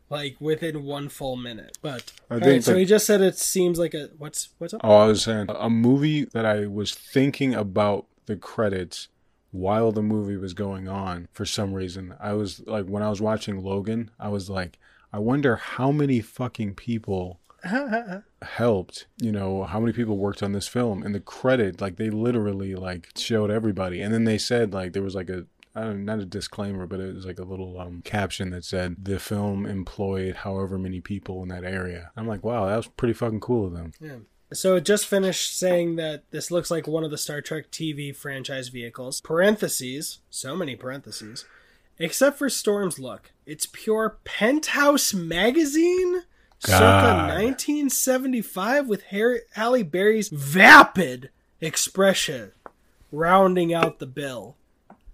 Like 0.09 0.37
within 0.39 0.83
one 0.83 1.09
full 1.09 1.35
minute, 1.35 1.77
but 1.81 2.13
I 2.29 2.35
all 2.35 2.39
think 2.39 2.51
right, 2.51 2.63
so 2.63 2.77
he 2.77 2.85
just 2.85 3.05
said 3.05 3.21
it 3.21 3.37
seems 3.37 3.77
like 3.77 3.93
a 3.93 4.09
what's 4.17 4.49
what's 4.57 4.73
up? 4.73 4.81
Oh, 4.83 4.95
I 4.95 5.07
was 5.07 5.23
saying 5.23 5.47
a 5.49 5.69
movie 5.69 6.23
that 6.25 6.45
I 6.45 6.65
was 6.67 6.93
thinking 6.93 7.53
about 7.53 8.05
the 8.25 8.37
credits 8.37 9.09
while 9.51 9.91
the 9.91 10.01
movie 10.01 10.37
was 10.37 10.53
going 10.53 10.87
on 10.87 11.27
for 11.33 11.45
some 11.45 11.73
reason. 11.73 12.15
I 12.21 12.33
was 12.33 12.61
like, 12.67 12.85
when 12.85 13.03
I 13.03 13.09
was 13.09 13.21
watching 13.21 13.63
Logan, 13.63 14.11
I 14.19 14.29
was 14.29 14.49
like, 14.49 14.77
I 15.11 15.19
wonder 15.19 15.55
how 15.57 15.91
many 15.91 16.21
fucking 16.21 16.75
people 16.75 17.39
helped 18.43 19.07
you 19.17 19.31
know 19.31 19.63
how 19.63 19.79
many 19.79 19.91
people 19.91 20.15
worked 20.15 20.43
on 20.43 20.51
this 20.51 20.67
film 20.67 21.01
and 21.01 21.15
the 21.15 21.19
credit 21.19 21.81
like 21.81 21.97
they 21.97 22.09
literally 22.09 22.75
like 22.75 23.09
showed 23.17 23.49
everybody 23.49 23.99
and 23.99 24.13
then 24.13 24.25
they 24.25 24.37
said 24.37 24.73
like 24.73 24.93
there 24.93 25.01
was 25.01 25.15
like 25.15 25.29
a 25.29 25.45
I 25.77 25.81
don't, 25.81 26.05
not 26.05 26.19
a 26.19 26.25
disclaimer, 26.25 26.87
but 26.87 26.99
it 26.99 27.13
was 27.13 27.25
like 27.25 27.37
a 27.37 27.43
little 27.43 27.79
um, 27.79 28.01
caption 28.03 28.49
that 28.49 28.65
said 28.65 28.95
the 28.97 29.19
film 29.19 29.65
employed 29.65 30.37
however 30.37 30.79
many 30.79 31.01
people 31.01 31.43
in 31.43 31.49
that 31.49 31.63
area. 31.63 32.11
I'm 32.17 32.27
like, 32.27 32.43
wow, 32.43 32.65
that 32.65 32.75
was 32.75 32.87
pretty 32.87 33.13
fucking 33.13 33.41
cool 33.41 33.67
of 33.67 33.73
them. 33.73 33.91
Yeah. 34.01 34.17
So 34.53 34.75
it 34.75 34.85
just 34.85 35.05
finished 35.05 35.57
saying 35.57 35.97
that 35.97 36.23
this 36.31 36.49
looks 36.49 36.71
like 36.71 36.87
one 36.87 37.03
of 37.03 37.11
the 37.11 37.17
Star 37.17 37.41
Trek 37.41 37.69
TV 37.69 38.15
franchise 38.15 38.69
vehicles. 38.69 39.21
Parentheses, 39.21 40.19
so 40.29 40.55
many 40.55 40.75
parentheses. 40.75 41.45
Except 41.99 42.37
for 42.37 42.49
Storm's 42.49 42.97
look. 42.97 43.31
It's 43.45 43.65
pure 43.65 44.17
Penthouse 44.23 45.13
magazine? 45.13 46.23
Circa 46.59 47.27
1975 47.35 48.87
with 48.87 49.03
Harry, 49.03 49.41
Halle 49.51 49.83
Berry's 49.83 50.29
vapid 50.29 51.29
expression 51.61 52.51
rounding 53.11 53.73
out 53.73 53.99
the 53.99 54.07
bill. 54.07 54.55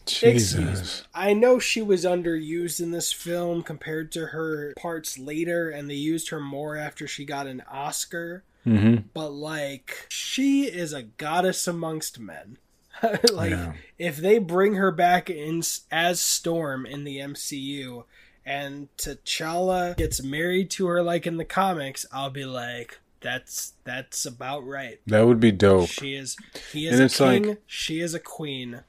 Jesus. 0.05 1.03
I 1.13 1.33
know 1.33 1.59
she 1.59 1.81
was 1.81 2.05
underused 2.05 2.79
in 2.81 2.91
this 2.91 3.11
film 3.11 3.63
compared 3.63 4.11
to 4.13 4.27
her 4.27 4.73
parts 4.77 5.17
later, 5.17 5.69
and 5.69 5.89
they 5.89 5.95
used 5.95 6.29
her 6.29 6.39
more 6.39 6.75
after 6.75 7.07
she 7.07 7.25
got 7.25 7.47
an 7.47 7.61
Oscar. 7.71 8.43
hmm 8.63 8.97
But 9.13 9.29
like, 9.29 10.05
she 10.09 10.63
is 10.65 10.93
a 10.93 11.03
goddess 11.03 11.67
amongst 11.67 12.19
men. 12.19 12.57
like, 13.31 13.51
Yeah. 13.51 13.73
if 13.97 14.17
they 14.17 14.37
bring 14.39 14.75
her 14.75 14.91
back 14.91 15.29
in 15.29 15.61
as 15.91 16.19
Storm 16.21 16.85
in 16.85 17.03
the 17.03 17.17
MCU, 17.19 18.03
and 18.45 18.89
T'Challa 18.97 19.95
gets 19.97 20.21
married 20.21 20.69
to 20.71 20.87
her 20.87 21.01
like 21.01 21.25
in 21.25 21.37
the 21.37 21.45
comics, 21.45 22.05
I'll 22.11 22.29
be 22.29 22.45
like, 22.45 22.99
that's 23.21 23.73
that's 23.85 24.25
about 24.25 24.65
right. 24.67 24.99
That 25.07 25.25
would 25.25 25.39
be 25.39 25.51
dope. 25.53 25.87
She 25.87 26.13
is 26.13 26.35
he 26.73 26.87
is 26.87 26.93
And 26.93 27.01
a 27.01 27.05
it's 27.05 27.19
like- 27.21 27.43
king, 27.43 27.57
she 27.65 28.01
is 28.01 28.13
a 28.13 28.19
queen, 28.19 28.81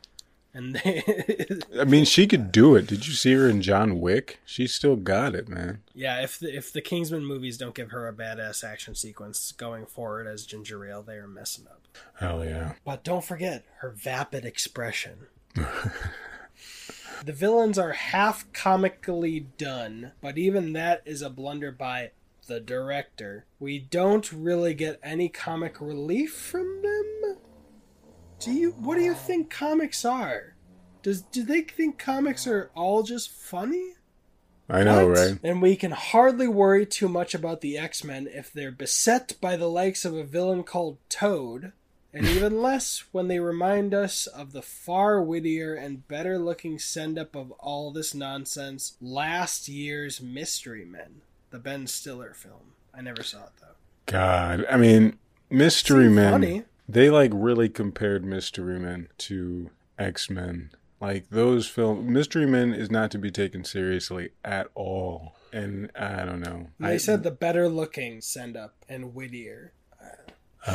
and 0.54 0.76
they, 0.76 1.02
I 1.80 1.84
mean, 1.84 2.04
she 2.04 2.26
could 2.26 2.52
do 2.52 2.76
it. 2.76 2.86
Did 2.86 3.06
you 3.06 3.12
see 3.12 3.32
her 3.34 3.48
in 3.48 3.60
John 3.60 4.00
Wick? 4.00 4.40
She 4.44 4.66
still 4.68 4.96
got 4.96 5.34
it, 5.34 5.48
man. 5.48 5.82
Yeah, 5.94 6.22
if 6.22 6.38
the, 6.38 6.56
if 6.56 6.72
the 6.72 6.80
Kingsman 6.80 7.26
movies 7.26 7.58
don't 7.58 7.74
give 7.74 7.90
her 7.90 8.06
a 8.06 8.12
badass 8.12 8.62
action 8.62 8.94
sequence 8.94 9.52
going 9.52 9.86
forward 9.86 10.28
as 10.28 10.46
Ginger 10.46 10.86
Ale, 10.86 11.02
they 11.02 11.16
are 11.16 11.26
messing 11.26 11.66
up. 11.66 11.88
Hell 12.20 12.44
yeah. 12.44 12.74
But 12.84 13.02
don't 13.02 13.24
forget 13.24 13.64
her 13.78 13.90
vapid 13.90 14.44
expression. 14.44 15.26
the 15.54 17.32
villains 17.32 17.78
are 17.78 17.92
half 17.92 18.50
comically 18.52 19.40
done, 19.40 20.12
but 20.20 20.38
even 20.38 20.72
that 20.72 21.02
is 21.04 21.20
a 21.20 21.30
blunder 21.30 21.72
by 21.72 22.12
the 22.46 22.60
director. 22.60 23.46
We 23.58 23.78
don't 23.78 24.30
really 24.32 24.74
get 24.74 25.00
any 25.02 25.28
comic 25.28 25.80
relief 25.80 26.34
from. 26.34 26.73
Do 28.44 28.52
you 28.52 28.70
what 28.72 28.96
do 28.96 29.02
you 29.02 29.14
think 29.14 29.50
comics 29.50 30.04
are? 30.04 30.54
Does 31.02 31.22
do 31.22 31.42
they 31.42 31.62
think 31.62 31.98
comics 31.98 32.46
are 32.46 32.70
all 32.74 33.02
just 33.02 33.30
funny? 33.30 33.92
I 34.68 34.82
know, 34.82 35.08
What? 35.08 35.18
right? 35.18 35.38
And 35.42 35.60
we 35.60 35.76
can 35.76 35.90
hardly 35.90 36.48
worry 36.48 36.86
too 36.86 37.08
much 37.08 37.34
about 37.34 37.60
the 37.60 37.76
X 37.76 38.02
Men 38.02 38.26
if 38.32 38.52
they're 38.52 38.70
beset 38.72 39.34
by 39.40 39.56
the 39.56 39.68
likes 39.68 40.04
of 40.04 40.14
a 40.14 40.24
villain 40.24 40.62
called 40.62 40.96
Toad, 41.10 41.72
and 42.14 42.26
even 42.28 42.62
less 42.62 43.04
when 43.12 43.28
they 43.28 43.40
remind 43.40 43.92
us 43.92 44.26
of 44.26 44.52
the 44.52 44.62
far 44.62 45.20
wittier 45.22 45.74
and 45.74 46.08
better 46.08 46.38
looking 46.38 46.78
send 46.78 47.18
up 47.18 47.36
of 47.36 47.50
all 47.52 47.90
this 47.92 48.14
nonsense 48.14 48.96
last 49.02 49.68
year's 49.68 50.22
Mystery 50.22 50.86
Men, 50.86 51.20
the 51.50 51.58
Ben 51.58 51.86
Stiller 51.86 52.32
film. 52.32 52.72
I 52.94 53.02
never 53.02 53.22
saw 53.22 53.44
it 53.44 53.52
though. 53.60 53.76
God. 54.06 54.64
I 54.70 54.78
mean, 54.78 55.18
Mystery 55.50 56.08
Men. 56.08 56.32
funny. 56.32 56.62
They 56.88 57.10
like 57.10 57.30
really 57.34 57.68
compared 57.68 58.24
Mystery 58.24 58.78
Men 58.78 59.08
to 59.18 59.70
X 59.98 60.28
Men. 60.28 60.70
Like 61.00 61.28
those 61.30 61.66
film 61.66 62.12
Mystery 62.12 62.46
Men 62.46 62.72
is 62.72 62.90
not 62.90 63.10
to 63.12 63.18
be 63.18 63.30
taken 63.30 63.64
seriously 63.64 64.30
at 64.44 64.68
all. 64.74 65.34
And 65.52 65.90
I 65.94 66.24
don't 66.24 66.40
know. 66.40 66.68
And 66.78 66.86
I 66.86 66.90
they 66.92 66.98
said 66.98 67.22
the 67.22 67.30
better 67.30 67.68
looking 67.68 68.20
send 68.20 68.56
up 68.56 68.74
and 68.88 69.14
wittier. 69.14 69.72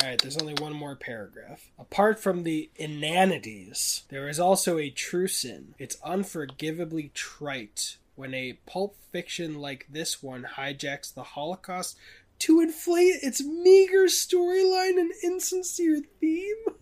All 0.00 0.08
right, 0.08 0.20
there's 0.20 0.38
only 0.38 0.54
one 0.54 0.72
more 0.72 0.96
paragraph. 0.96 1.70
Apart 1.78 2.18
from 2.18 2.44
the 2.44 2.70
inanities, 2.76 4.04
there 4.08 4.26
is 4.26 4.40
also 4.40 4.78
a 4.78 4.88
true 4.88 5.28
sin. 5.28 5.74
It's 5.78 5.98
unforgivably 6.02 7.10
trite 7.12 7.98
when 8.14 8.32
a 8.32 8.58
pulp 8.64 8.96
fiction 9.10 9.60
like 9.60 9.86
this 9.90 10.22
one 10.22 10.46
hijacks 10.56 11.12
the 11.12 11.22
Holocaust 11.22 11.98
to 12.42 12.60
inflate 12.60 13.22
its 13.22 13.42
meager 13.44 14.06
storyline 14.06 14.98
and 14.98 15.12
insincere 15.22 16.00
theme? 16.20 16.74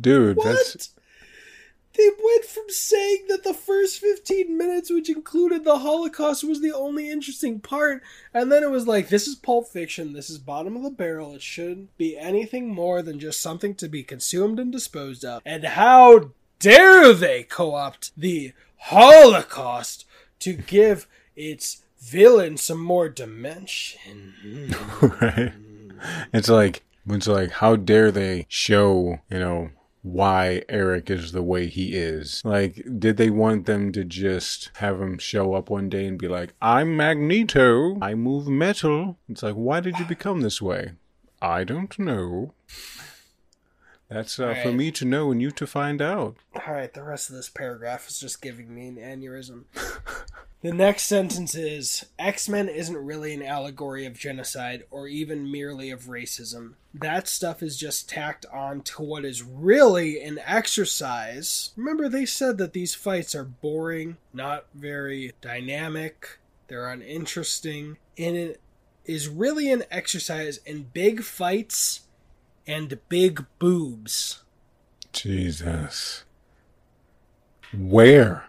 Dude, 0.00 0.36
What? 0.36 0.46
that's 0.46 0.90
They 1.96 2.08
went 2.22 2.44
from 2.44 2.64
saying 2.68 3.26
that 3.28 3.44
the 3.44 3.54
first 3.54 4.00
15 4.00 4.58
minutes, 4.58 4.90
which 4.90 5.08
included 5.08 5.64
the 5.64 5.78
Holocaust, 5.78 6.42
was 6.44 6.60
the 6.60 6.74
only 6.74 7.08
interesting 7.08 7.60
part, 7.60 8.02
and 8.34 8.50
then 8.50 8.62
it 8.64 8.70
was 8.70 8.86
like, 8.88 9.08
this 9.08 9.28
is 9.28 9.36
Pulp 9.36 9.68
Fiction, 9.68 10.12
this 10.12 10.28
is 10.28 10.38
bottom 10.38 10.76
of 10.76 10.82
the 10.82 10.90
barrel, 10.90 11.34
it 11.34 11.42
shouldn't 11.42 11.96
be 11.96 12.18
anything 12.18 12.74
more 12.74 13.00
than 13.00 13.20
just 13.20 13.40
something 13.40 13.74
to 13.76 13.88
be 13.88 14.02
consumed 14.02 14.58
and 14.58 14.72
disposed 14.72 15.24
of. 15.24 15.40
And 15.46 15.64
how 15.64 16.32
dare 16.58 17.14
they 17.14 17.44
co 17.44 17.74
opt 17.74 18.10
the 18.16 18.52
Holocaust 18.76 20.04
to 20.40 20.52
give 20.52 21.06
its 21.36 21.82
villain 22.00 22.56
some 22.56 22.80
more 22.80 23.08
dimension? 23.08 24.34
right. 25.02 25.52
It's 26.32 26.48
like 26.48 26.84
it's 27.08 27.26
like 27.26 27.50
how 27.50 27.76
dare 27.76 28.10
they 28.10 28.46
show, 28.48 29.20
you 29.30 29.38
know, 29.38 29.70
why 30.02 30.62
Erik 30.68 31.10
is 31.10 31.32
the 31.32 31.42
way 31.42 31.66
he 31.66 31.96
is. 31.96 32.42
Like 32.44 32.82
did 32.98 33.16
they 33.16 33.30
want 33.30 33.66
them 33.66 33.92
to 33.92 34.04
just 34.04 34.70
have 34.76 35.00
him 35.00 35.18
show 35.18 35.54
up 35.54 35.70
one 35.70 35.88
day 35.88 36.06
and 36.06 36.18
be 36.18 36.28
like, 36.28 36.54
"I'm 36.62 36.96
Magneto. 36.96 37.98
I 38.00 38.14
move 38.14 38.46
metal." 38.46 39.18
It's 39.28 39.42
like, 39.42 39.54
"Why 39.54 39.80
did 39.80 39.98
you 39.98 40.04
become 40.08 40.40
this 40.40 40.62
way?" 40.62 40.92
I 41.42 41.64
don't 41.64 41.98
know. 41.98 42.54
That's 44.08 44.38
uh, 44.38 44.54
for 44.62 44.70
me 44.70 44.92
to 44.92 45.04
know 45.04 45.32
and 45.32 45.42
you 45.42 45.50
to 45.52 45.66
find 45.66 46.00
out. 46.00 46.36
Alright, 46.54 46.94
the 46.94 47.02
rest 47.02 47.28
of 47.28 47.34
this 47.34 47.48
paragraph 47.48 48.08
is 48.08 48.20
just 48.20 48.40
giving 48.40 48.72
me 48.72 48.86
an 48.86 48.96
aneurysm. 48.96 49.64
the 50.66 50.74
next 50.74 51.04
sentence 51.04 51.54
is 51.54 52.06
X 52.18 52.48
Men 52.48 52.68
isn't 52.68 52.96
really 52.96 53.32
an 53.32 53.42
allegory 53.42 54.04
of 54.04 54.18
genocide 54.18 54.82
or 54.90 55.06
even 55.06 55.50
merely 55.50 55.90
of 55.90 56.06
racism. 56.06 56.72
That 56.92 57.28
stuff 57.28 57.62
is 57.62 57.76
just 57.76 58.08
tacked 58.08 58.46
on 58.52 58.80
to 58.82 59.02
what 59.02 59.24
is 59.24 59.44
really 59.44 60.20
an 60.20 60.40
exercise. 60.44 61.70
Remember, 61.76 62.08
they 62.08 62.26
said 62.26 62.58
that 62.58 62.72
these 62.72 62.96
fights 62.96 63.32
are 63.34 63.44
boring, 63.44 64.16
not 64.32 64.66
very 64.74 65.34
dynamic, 65.40 66.40
they're 66.66 66.90
uninteresting, 66.90 67.98
and 68.18 68.36
it 68.36 68.60
is 69.04 69.28
really 69.28 69.70
an 69.70 69.84
exercise 69.90 70.58
in 70.66 70.88
big 70.92 71.22
fights 71.22 72.00
and 72.66 72.98
big 73.08 73.46
boobs. 73.60 74.42
Jesus. 75.12 76.24
Where? 77.72 78.46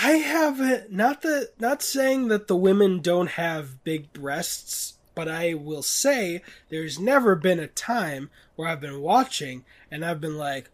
I 0.00 0.12
haven't 0.12 0.92
not 0.92 1.22
that 1.22 1.52
not 1.58 1.82
saying 1.82 2.28
that 2.28 2.46
the 2.46 2.56
women 2.56 3.00
don't 3.00 3.30
have 3.30 3.82
big 3.84 4.12
breasts, 4.12 4.98
but 5.14 5.28
I 5.28 5.54
will 5.54 5.82
say 5.82 6.42
there's 6.68 6.98
never 6.98 7.34
been 7.34 7.58
a 7.58 7.66
time 7.66 8.30
where 8.56 8.68
I've 8.68 8.80
been 8.80 9.00
watching 9.00 9.64
and 9.90 10.04
I've 10.04 10.20
been 10.20 10.36
like, 10.38 10.70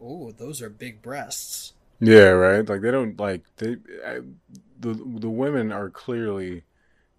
"Oh, 0.00 0.32
those 0.32 0.60
are 0.60 0.68
big 0.70 1.00
breasts." 1.02 1.72
Yeah, 2.00 2.28
right. 2.28 2.68
Like 2.68 2.82
they 2.82 2.90
don't 2.90 3.18
like 3.18 3.42
they. 3.56 3.76
I, 4.06 4.20
the 4.78 4.92
the 4.94 5.30
women 5.30 5.72
are 5.72 5.88
clearly, 5.90 6.64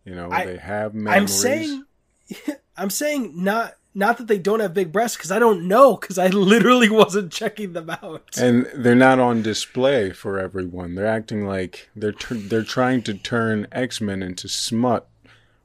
you 0.06 0.16
know, 0.16 0.30
I- 0.32 0.46
they 0.46 0.58
have 0.58 0.94
memories. 0.94 1.22
I'm 1.22 1.28
saying 1.28 1.84
I'm 2.78 2.90
saying 2.90 3.44
not 3.44 3.76
not 4.00 4.18
that 4.18 4.28
they 4.28 4.40
don't 4.40 4.62
have 4.62 4.74
big 4.74 4.92
breasts 4.92 5.18
cuz 5.18 5.30
I 5.32 5.38
don't 5.38 5.68
know 5.68 5.96
cuz 5.98 6.18
I 6.18 6.28
literally 6.28 6.90
wasn't 7.02 7.32
checking 7.32 7.74
them 7.74 7.90
out. 7.90 8.36
and 8.38 8.66
they're 8.74 8.96
not 8.96 9.20
on 9.20 9.44
display 9.44 10.12
for 10.12 10.40
everyone. 10.40 10.96
They're 10.96 11.06
acting 11.06 11.46
like 11.46 11.90
they're 11.96 12.12
tur 12.12 12.36
they're 12.36 12.64
trying 12.64 13.04
to 13.04 13.14
turn 13.14 13.68
X 13.72 14.02
Men 14.02 14.24
into 14.24 14.48
smut, 14.48 15.08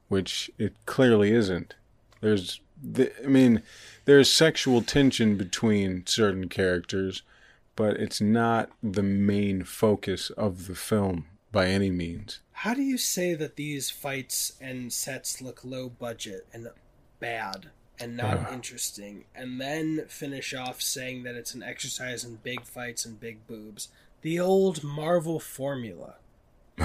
which 0.09 0.51
it 0.59 0.73
clearly 0.85 1.31
isn't. 1.31 1.73
There's, 2.21 2.59
the, 2.81 3.11
I 3.23 3.27
mean, 3.27 3.61
there's 4.05 4.31
sexual 4.31 4.81
tension 4.81 5.37
between 5.37 6.05
certain 6.05 6.49
characters, 6.49 7.23
but 7.75 7.97
it's 7.97 8.21
not 8.21 8.69
the 8.81 9.03
main 9.03 9.63
focus 9.63 10.29
of 10.31 10.67
the 10.67 10.75
film 10.75 11.25
by 11.51 11.67
any 11.67 11.91
means. 11.91 12.39
How 12.51 12.73
do 12.73 12.81
you 12.81 12.97
say 12.97 13.33
that 13.35 13.55
these 13.57 13.89
fights 13.89 14.53
and 14.59 14.91
sets 14.91 15.41
look 15.41 15.61
low 15.63 15.89
budget 15.89 16.47
and 16.53 16.67
bad 17.19 17.69
and 17.99 18.17
not 18.17 18.51
interesting, 18.51 19.25
and 19.35 19.59
then 19.59 20.05
finish 20.07 20.53
off 20.53 20.81
saying 20.81 21.23
that 21.23 21.35
it's 21.35 21.53
an 21.53 21.63
exercise 21.63 22.23
in 22.23 22.35
big 22.35 22.65
fights 22.65 23.05
and 23.05 23.19
big 23.19 23.45
boobs? 23.47 23.89
The 24.21 24.39
old 24.39 24.83
Marvel 24.83 25.39
formula. 25.39 26.15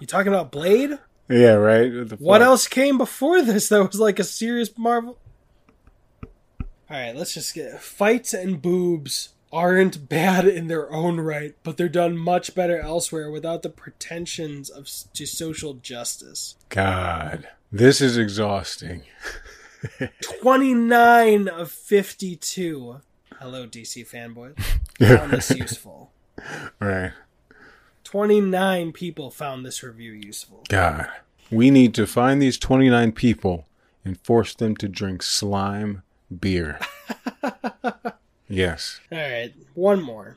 you 0.00 0.06
talking 0.06 0.32
about 0.32 0.52
Blade? 0.52 0.98
Yeah, 1.28 1.54
right. 1.54 2.12
What 2.20 2.42
else 2.42 2.68
came 2.68 2.98
before 2.98 3.42
this 3.42 3.68
that 3.68 3.86
was 3.86 4.00
like 4.00 4.18
a 4.18 4.24
serious 4.24 4.70
Marvel? 4.78 5.18
All 6.88 6.96
right, 6.96 7.16
let's 7.16 7.34
just 7.34 7.52
get 7.54 7.82
fights 7.82 8.32
and 8.32 8.62
boobs 8.62 9.30
aren't 9.52 10.08
bad 10.08 10.46
in 10.46 10.68
their 10.68 10.92
own 10.92 11.18
right, 11.18 11.54
but 11.62 11.76
they're 11.76 11.88
done 11.88 12.16
much 12.16 12.54
better 12.54 12.78
elsewhere 12.78 13.30
without 13.30 13.62
the 13.62 13.70
pretensions 13.70 14.70
of 14.70 14.88
to 15.14 15.26
social 15.26 15.74
justice. 15.74 16.56
God, 16.68 17.48
this 17.72 18.00
is 18.00 18.16
exhausting. 18.16 19.02
29 20.40 21.48
of 21.48 21.70
52. 21.70 23.00
Hello 23.40 23.66
DC 23.66 24.08
fanboys. 24.08 24.58
Found 24.98 25.32
this 25.32 25.50
useful. 25.50 26.10
Right. 26.80 27.12
29 28.04 28.92
people 28.92 29.30
found 29.30 29.66
this 29.66 29.82
review 29.82 30.12
useful. 30.12 30.64
God. 30.68 31.08
We 31.50 31.70
need 31.70 31.94
to 31.94 32.06
find 32.06 32.40
these 32.40 32.58
29 32.58 33.12
people 33.12 33.66
and 34.04 34.18
force 34.20 34.54
them 34.54 34.76
to 34.76 34.88
drink 34.88 35.22
slime 35.22 36.02
beer. 36.40 36.78
yes. 38.48 39.00
All 39.12 39.18
right, 39.18 39.52
one 39.74 40.02
more. 40.02 40.36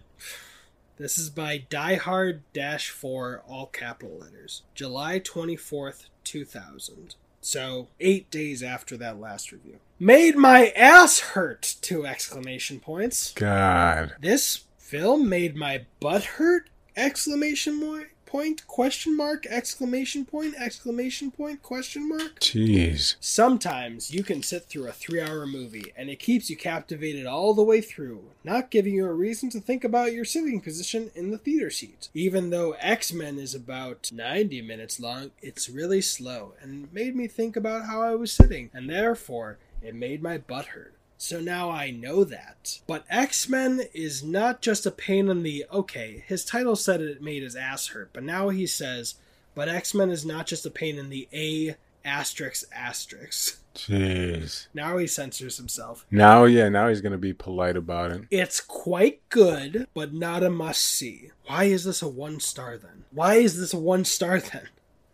This 0.99 1.17
is 1.17 1.29
by 1.29 1.59
Die 1.69 2.33
Dash 2.51 2.89
4, 2.89 3.43
all 3.47 3.67
capital 3.67 4.17
letters. 4.19 4.63
July 4.75 5.21
24th, 5.21 6.07
2000. 6.25 7.15
So, 7.39 7.87
eight 8.01 8.29
days 8.29 8.61
after 8.61 8.97
that 8.97 9.17
last 9.17 9.53
review. 9.53 9.77
Made 9.97 10.35
my 10.35 10.73
ass 10.75 11.19
hurt! 11.19 11.77
Two 11.79 12.05
exclamation 12.05 12.81
points. 12.81 13.31
God. 13.33 14.15
This 14.19 14.65
film 14.77 15.29
made 15.29 15.55
my 15.55 15.85
butt 16.01 16.25
hurt! 16.25 16.69
Exclamation 16.97 17.79
mo- 17.79 18.03
point, 18.29 18.65
question 18.67 19.17
mark, 19.17 19.45
exclamation 19.47 20.23
point, 20.23 20.53
exclamation 20.57 21.31
point, 21.31 21.63
question 21.63 22.07
mark. 22.07 22.39
Jeez. 22.39 23.15
Sometimes 23.19 24.11
you 24.13 24.23
can 24.23 24.43
sit 24.43 24.65
through 24.65 24.87
a 24.87 24.91
three 24.91 25.19
hour 25.19 25.47
movie 25.47 25.91
and 25.97 26.09
it 26.09 26.19
keeps 26.19 26.49
you 26.49 26.55
captivated 26.55 27.25
all 27.25 27.53
the 27.53 27.63
way 27.63 27.81
through, 27.81 28.23
not 28.43 28.69
giving 28.69 28.93
you 28.93 29.05
a 29.05 29.13
reason 29.13 29.49
to 29.49 29.59
think 29.59 29.83
about 29.83 30.13
your 30.13 30.25
sitting 30.25 30.61
position 30.61 31.09
in 31.15 31.31
the 31.31 31.37
theater 31.37 31.71
seat. 31.71 32.09
Even 32.13 32.51
though 32.51 32.73
X 32.79 33.11
Men 33.11 33.39
is 33.39 33.55
about 33.55 34.11
90 34.13 34.61
minutes 34.61 34.99
long, 34.99 35.31
it's 35.41 35.69
really 35.69 36.01
slow 36.01 36.53
and 36.61 36.93
made 36.93 37.15
me 37.15 37.27
think 37.27 37.55
about 37.55 37.87
how 37.87 38.01
I 38.01 38.13
was 38.15 38.31
sitting, 38.31 38.69
and 38.73 38.89
therefore 38.89 39.57
it 39.81 39.95
made 39.95 40.21
my 40.21 40.37
butt 40.37 40.67
hurt. 40.67 40.93
So 41.21 41.41
now 41.41 41.69
I 41.69 41.91
know 41.91 42.23
that. 42.23 42.79
But 42.87 43.03
X 43.09 43.49
Men 43.49 43.81
is 43.93 44.23
not 44.23 44.61
just 44.61 44.85
a 44.85 44.91
pain 44.91 45.27
in 45.27 45.43
the. 45.43 45.65
Okay, 45.71 46.23
his 46.25 46.45
title 46.45 46.77
said 46.77 47.01
it 47.01 47.21
made 47.21 47.43
his 47.43 47.57
ass 47.57 47.87
hurt, 47.87 48.11
but 48.13 48.23
now 48.23 48.47
he 48.49 48.65
says, 48.65 49.15
but 49.53 49.67
X 49.67 49.93
Men 49.93 50.09
is 50.09 50.25
not 50.25 50.47
just 50.47 50.65
a 50.65 50.71
pain 50.71 50.97
in 50.97 51.09
the 51.09 51.27
A 51.33 51.75
asterisk 52.05 52.63
asterisk. 52.73 53.61
Jeez. 53.75 54.67
Now 54.73 54.97
he 54.97 55.07
censors 55.07 55.57
himself. 55.57 56.05
Now, 56.09 56.45
yeah, 56.45 56.69
now 56.69 56.87
he's 56.87 57.01
going 57.01 57.11
to 57.11 57.17
be 57.17 57.33
polite 57.33 57.75
about 57.75 58.11
it. 58.11 58.21
It's 58.31 58.61
quite 58.61 59.19
good, 59.27 59.87
but 59.93 60.13
not 60.13 60.41
a 60.41 60.49
must 60.49 60.81
see. 60.85 61.31
Why 61.47 61.65
is 61.65 61.83
this 61.83 62.01
a 62.01 62.07
one 62.07 62.39
star 62.39 62.77
then? 62.77 63.03
Why 63.11 63.35
is 63.35 63.59
this 63.59 63.73
a 63.73 63.79
one 63.79 64.05
star 64.05 64.39
then? 64.39 64.69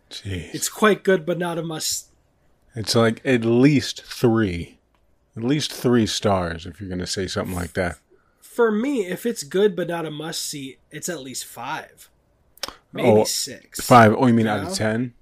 Jeez. 0.08 0.54
It's 0.54 0.68
quite 0.68 1.02
good, 1.02 1.26
but 1.26 1.38
not 1.38 1.58
a 1.58 1.62
must. 1.64 2.10
It's 2.76 2.94
like 2.94 3.20
at 3.24 3.44
least 3.44 4.04
three. 4.04 4.75
At 5.36 5.44
least 5.44 5.72
three 5.72 6.06
stars 6.06 6.64
if 6.66 6.80
you're 6.80 6.88
going 6.88 6.98
to 7.00 7.06
say 7.06 7.26
something 7.26 7.54
like 7.54 7.74
that. 7.74 7.98
For 8.40 8.70
me, 8.72 9.06
if 9.06 9.26
it's 9.26 9.42
good 9.42 9.76
but 9.76 9.88
not 9.88 10.06
a 10.06 10.10
must 10.10 10.42
see, 10.42 10.78
it's 10.90 11.08
at 11.08 11.20
least 11.20 11.44
five. 11.44 12.08
Maybe 12.92 13.08
Oh, 13.08 13.24
six. 13.24 13.80
Five. 13.80 14.14
Oh, 14.16 14.26
you 14.26 14.32
mean 14.34 14.46
out 14.46 14.62
No. 14.62 14.70
of 14.70 14.74
ten? 14.74 15.12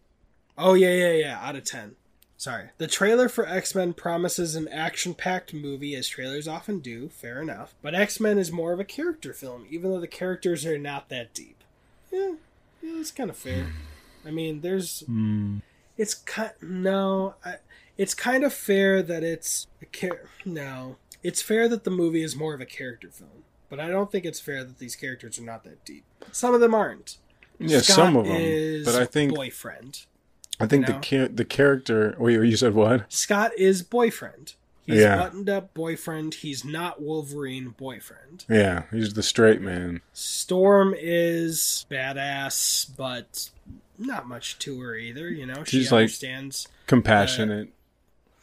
Oh 0.57 0.74
yeah, 0.74 0.92
yeah, 0.94 1.12
yeah. 1.12 1.38
Out 1.42 1.57
of 1.57 1.64
ten. 1.64 1.96
Sorry. 2.37 2.68
The 2.79 2.87
trailer 2.87 3.29
for 3.29 3.48
X 3.48 3.74
Men 3.74 3.92
promises 3.92 4.55
an 4.55 4.68
action-packed 4.68 5.53
movie, 5.55 5.94
as 5.96 6.07
trailers 6.07 6.46
often 6.46 6.79
do. 6.79 7.09
Fair 7.09 7.40
enough. 7.42 7.74
But 7.83 7.94
X 7.94 8.20
Men 8.20 8.38
is 8.38 8.53
more 8.53 8.72
of 8.72 8.79
a 8.81 8.85
character 8.85 9.33
film, 9.33 9.66
even 9.68 9.90
though 9.90 10.00
the 10.00 10.07
characters 10.07 10.64
are 10.64 10.79
not 10.79 11.09
that 11.09 11.35
deep. 11.35 11.64
Yeah, 12.12 12.35
yeah, 12.83 12.92
that's 12.98 13.11
kind 13.11 13.31
of 13.31 13.37
fair. 13.37 13.72
I 14.24 14.31
mean, 14.31 14.61
there's. 14.61 15.00
Hmm. 15.07 15.59
It's 15.96 16.14
kind. 16.14 16.53
No, 16.61 17.35
I, 17.44 17.57
it's 17.98 18.14
kind 18.14 18.44
of 18.44 18.52
fair 18.52 19.02
that 19.02 19.22
it's 19.22 19.66
a 19.83 19.87
char- 19.87 20.28
No, 20.44 20.96
it's 21.22 21.42
fair 21.42 21.68
that 21.68 21.85
the 21.85 21.90
movie 21.90 22.22
is 22.22 22.35
more 22.37 22.54
of 22.54 22.61
a 22.61 22.66
character 22.66 23.11
film. 23.11 23.44
but 23.70 23.80
I 23.80 23.88
don't 23.88 24.12
think 24.12 24.24
it's 24.24 24.38
fair 24.40 24.62
that 24.62 24.78
these 24.78 24.94
characters 24.94 25.38
are 25.38 25.42
not 25.42 25.64
that 25.64 25.85
deep. 25.85 26.04
Some 26.33 26.54
of 26.54 26.61
them 26.61 26.74
aren't. 26.74 27.16
Yeah, 27.59 27.80
Scott 27.80 27.96
some 27.96 28.16
of 28.16 28.26
them. 28.26 28.37
is 28.38 28.85
But 28.87 28.94
I 28.94 29.04
think 29.04 29.35
boyfriend. 29.35 30.07
I 30.61 30.66
think 30.66 30.83
you 30.87 30.87
the 30.87 30.92
know? 30.92 31.00
cha- 31.28 31.35
the 31.35 31.44
character. 31.44 32.14
Oh, 32.18 32.24
Wait, 32.24 32.35
you 32.35 32.57
said 32.57 32.74
what? 32.74 33.12
Scott 33.12 33.50
is 33.59 33.83
boyfriend. 33.83 34.54
He's 34.87 35.00
Yeah. 35.00 35.16
buttoned 35.16 35.48
up 35.48 35.72
boyfriend. 35.74 36.35
He's 36.35 36.64
not 36.64 37.00
Wolverine 37.02 37.70
boyfriend. 37.70 38.44
Yeah, 38.50 38.85
he's 38.92 39.14
the 39.14 39.22
straight 39.22 39.61
man. 39.62 40.02
Storm 40.12 40.94
is 40.96 41.87
badass, 41.90 42.88
but 42.96 43.50
not 43.98 44.28
much 44.28 44.59
to 44.61 44.78
her 44.80 44.94
either. 44.94 45.30
You 45.30 45.46
know, 45.46 45.64
she 45.64 45.78
She's 45.78 45.90
like- 45.90 46.02
understands. 46.02 46.68
Compassionate. 46.87 47.70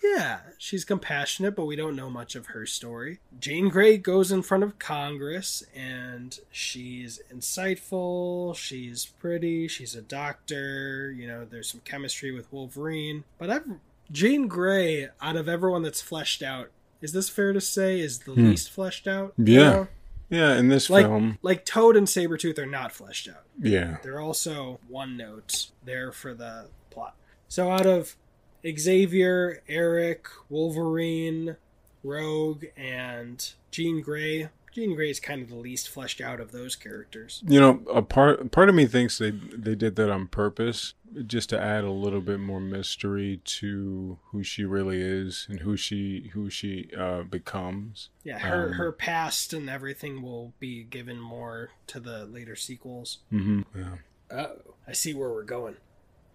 Yeah, 0.03 0.39
she's 0.57 0.83
compassionate, 0.83 1.55
but 1.55 1.65
we 1.65 1.75
don't 1.75 1.95
know 1.95 2.09
much 2.09 2.35
of 2.35 2.47
her 2.47 2.65
story. 2.65 3.19
Jane 3.39 3.69
Grey 3.69 3.97
goes 3.97 4.31
in 4.31 4.41
front 4.41 4.63
of 4.63 4.79
Congress, 4.79 5.63
and 5.75 6.39
she's 6.51 7.19
insightful. 7.33 8.55
She's 8.55 9.05
pretty. 9.05 9.67
She's 9.67 9.95
a 9.95 10.01
doctor. 10.01 11.11
You 11.11 11.27
know, 11.27 11.45
there's 11.45 11.69
some 11.69 11.81
chemistry 11.85 12.31
with 12.31 12.51
Wolverine. 12.51 13.23
But 13.37 13.49
I've, 13.49 13.65
Jane 14.11 14.47
Grey, 14.47 15.09
out 15.21 15.35
of 15.35 15.47
everyone 15.47 15.83
that's 15.83 16.01
fleshed 16.01 16.41
out, 16.41 16.69
is 17.01 17.13
this 17.13 17.29
fair 17.29 17.53
to 17.53 17.61
say, 17.61 17.99
is 17.99 18.19
the 18.19 18.33
Hmm. 18.33 18.49
least 18.49 18.69
fleshed 18.71 19.07
out? 19.07 19.33
You 19.37 19.53
Yeah. 19.59 19.69
know? 19.71 19.87
yeah, 20.29 20.57
in 20.57 20.67
this 20.69 20.89
Like, 20.89 21.05
film. 21.05 21.37
like 21.41 21.65
Toad 21.65 21.95
and 21.95 22.07
Sabretooth 22.07 22.57
are 22.57 22.65
not 22.65 22.91
fleshed 22.91 23.27
out. 23.29 23.43
Yeah. 23.59 23.97
They're 24.03 24.19
also 24.19 24.79
one 24.87 25.15
notes 25.17 25.71
there 25.83 26.11
for 26.11 26.33
the 26.33 26.69
plot. 26.89 27.15
So 27.47 27.69
out 27.71 27.85
of 27.85 28.15
Xavier, 28.65 29.61
Erik, 29.67 30.27
Wolverine, 30.49 31.57
Rogue, 32.03 32.65
and 32.75 33.53
Jean 33.71 34.01
Grey, 34.01 34.49
Jean 34.71 34.95
Grey 34.95 35.09
is 35.09 35.19
kind 35.19 35.41
of 35.41 35.49
the 35.49 35.55
least 35.55 35.89
fleshed 35.89 36.21
out 36.21 36.39
of 36.39 36.51
those 36.51 36.75
characters. 36.75 37.43
You 37.45 37.59
know, 37.59 37.81
a 37.93 38.01
part 38.01 38.51
part 38.51 38.69
of 38.69 38.75
me 38.75 38.85
thinks 38.85 39.17
they 39.17 39.31
they 39.31 39.75
did 39.75 39.97
that 39.97 40.09
on 40.09 40.27
purpose, 40.27 40.93
just 41.27 41.49
to 41.49 41.59
add 41.61 41.83
a 41.83 41.91
little 41.91 42.21
bit 42.21 42.39
more 42.39 42.61
mystery 42.61 43.41
to 43.43 44.17
who 44.31 44.43
she 44.43 44.63
really 44.63 45.01
is 45.01 45.45
and 45.49 45.59
who 45.59 45.75
she 45.75 46.29
who 46.33 46.49
she 46.49 46.89
uh, 46.97 47.23
becomes. 47.23 48.09
Yeah, 48.23 48.39
her 48.39 48.67
Um, 48.67 48.73
her 48.73 48.91
past 48.93 49.51
and 49.51 49.69
everything 49.69 50.21
will 50.21 50.53
be 50.59 50.83
given 50.83 51.19
more 51.19 51.71
to 51.87 51.99
the 51.99 52.25
later 52.25 52.55
sequels. 52.55 53.19
Mm-hmm, 53.31 53.61
Yeah. 53.77 53.95
Oh, 54.31 54.75
I 54.87 54.93
see 54.93 55.13
where 55.13 55.29
we're 55.29 55.43
going. 55.43 55.75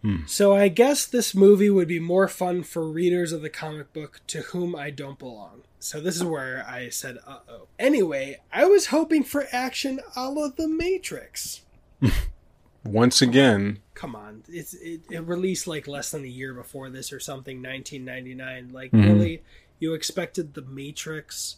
Hmm. 0.02 0.26
So 0.26 0.54
I 0.54 0.68
guess 0.68 1.06
this 1.06 1.34
movie 1.34 1.70
would 1.70 1.88
be 1.88 1.98
more 1.98 2.28
fun 2.28 2.62
for 2.62 2.86
readers 2.88 3.32
of 3.32 3.42
the 3.42 3.50
comic 3.50 3.92
book 3.92 4.20
to 4.28 4.42
whom 4.42 4.76
I 4.76 4.90
don't 4.90 5.18
belong. 5.18 5.62
So 5.78 6.00
this 6.00 6.16
is 6.16 6.24
where 6.24 6.64
I 6.68 6.88
said, 6.90 7.18
"Uh 7.26 7.38
oh." 7.48 7.68
Anyway, 7.78 8.40
I 8.52 8.66
was 8.66 8.86
hoping 8.86 9.24
for 9.24 9.46
action 9.52 10.00
a 10.14 10.28
la 10.30 10.48
The 10.48 10.68
Matrix. 10.68 11.62
Once 12.84 13.20
again, 13.20 13.80
Come 13.94 14.14
on, 14.14 14.44
it's 14.48 14.74
it, 14.74 15.00
it 15.10 15.26
released 15.26 15.66
like 15.66 15.88
less 15.88 16.10
than 16.10 16.22
a 16.24 16.28
year 16.28 16.52
before 16.54 16.88
this 16.90 17.12
or 17.12 17.18
something, 17.18 17.62
1999. 17.62 18.70
Like 18.72 18.92
Mhm. 18.92 19.04
really, 19.04 19.42
you 19.80 19.94
expected 19.94 20.54
The 20.54 20.62
Matrix? 20.62 21.56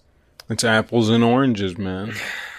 it's 0.49 0.65
apples 0.65 1.11
and 1.11 1.23
oranges, 1.23 1.77
man. 1.77 2.15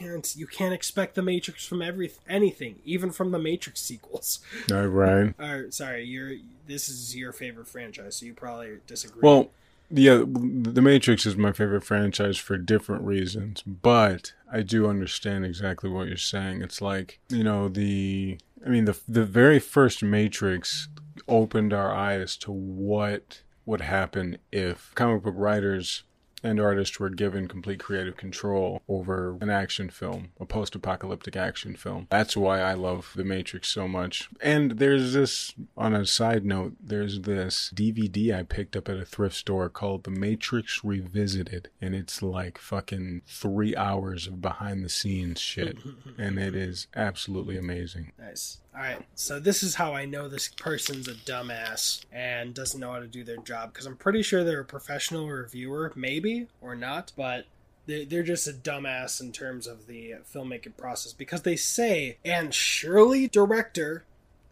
You 0.00 0.08
can't 0.08 0.36
you 0.36 0.46
can't 0.46 0.74
expect 0.74 1.14
The 1.14 1.22
Matrix 1.22 1.66
from 1.66 1.82
every 1.82 2.12
anything, 2.28 2.76
even 2.84 3.10
from 3.10 3.30
the 3.30 3.38
Matrix 3.38 3.80
sequels. 3.80 4.40
All 4.72 4.86
right. 4.86 5.34
Or 5.38 5.70
sorry, 5.70 6.04
you're 6.04 6.32
this 6.66 6.88
is 6.88 7.16
your 7.16 7.32
favorite 7.32 7.68
franchise, 7.68 8.16
so 8.16 8.26
you 8.26 8.34
probably 8.34 8.78
disagree. 8.86 9.20
Well, 9.22 9.50
yeah, 9.90 10.24
The 10.26 10.82
Matrix 10.82 11.26
is 11.26 11.36
my 11.36 11.52
favorite 11.52 11.84
franchise 11.84 12.38
for 12.38 12.56
different 12.56 13.04
reasons, 13.04 13.62
but 13.62 14.32
I 14.50 14.62
do 14.62 14.88
understand 14.88 15.44
exactly 15.44 15.90
what 15.90 16.08
you're 16.08 16.16
saying. 16.16 16.62
It's 16.62 16.80
like, 16.80 17.20
you 17.28 17.44
know, 17.44 17.68
the 17.68 18.38
I 18.64 18.68
mean, 18.68 18.86
the 18.86 18.98
the 19.08 19.24
very 19.24 19.58
first 19.58 20.02
Matrix 20.02 20.88
opened 21.28 21.72
our 21.72 21.94
eyes 21.94 22.36
to 22.38 22.50
what 22.50 23.42
would 23.66 23.80
happen 23.80 24.38
if 24.52 24.92
comic 24.94 25.22
book 25.22 25.34
writers 25.36 26.02
and 26.44 26.60
artists 26.60 27.00
were 27.00 27.10
given 27.10 27.48
complete 27.48 27.80
creative 27.80 28.16
control 28.16 28.82
over 28.88 29.36
an 29.40 29.50
action 29.50 29.88
film, 29.88 30.28
a 30.38 30.44
post-apocalyptic 30.44 31.36
action 31.36 31.74
film. 31.74 32.06
That's 32.10 32.36
why 32.36 32.60
I 32.60 32.74
love 32.74 33.12
The 33.16 33.24
Matrix 33.24 33.68
so 33.68 33.88
much. 33.88 34.28
And 34.40 34.72
there's 34.72 35.14
this, 35.14 35.54
on 35.76 35.94
a 35.94 36.06
side 36.06 36.44
note, 36.44 36.74
there's 36.80 37.22
this 37.22 37.72
DVD 37.74 38.38
I 38.38 38.42
picked 38.42 38.76
up 38.76 38.88
at 38.88 38.98
a 38.98 39.04
thrift 39.04 39.36
store 39.36 39.68
called 39.68 40.04
The 40.04 40.10
Matrix 40.10 40.84
Revisited, 40.84 41.70
and 41.80 41.94
it's 41.94 42.22
like 42.22 42.58
fucking 42.58 43.22
three 43.26 43.74
hours 43.74 44.26
of 44.26 44.40
behind-the-scenes 44.40 45.40
shit, 45.40 45.78
and 46.18 46.38
it 46.38 46.54
is 46.54 46.86
absolutely 46.94 47.56
amazing. 47.56 48.12
Nice. 48.18 48.60
All 48.74 48.80
right. 48.80 49.04
So 49.14 49.38
this 49.38 49.62
is 49.62 49.76
how 49.76 49.94
I 49.94 50.04
know 50.04 50.28
this 50.28 50.48
person's 50.48 51.06
a 51.06 51.14
dumbass 51.14 52.04
and 52.12 52.52
doesn't 52.54 52.80
know 52.80 52.90
how 52.92 52.98
to 52.98 53.06
do 53.06 53.22
their 53.22 53.36
job 53.36 53.72
because 53.72 53.86
I'm 53.86 53.96
pretty 53.96 54.22
sure 54.22 54.42
they're 54.42 54.60
a 54.60 54.64
professional 54.64 55.28
reviewer, 55.28 55.92
maybe 55.94 56.48
or 56.60 56.74
not, 56.74 57.12
but 57.16 57.46
they- 57.86 58.04
they're 58.04 58.24
just 58.24 58.48
a 58.48 58.52
dumbass 58.52 59.20
in 59.20 59.30
terms 59.30 59.68
of 59.68 59.86
the 59.86 60.14
filmmaking 60.32 60.76
process 60.76 61.12
because 61.12 61.42
they 61.42 61.54
say, 61.54 62.18
and 62.24 62.52
surely 62.52 63.28
director, 63.28 64.04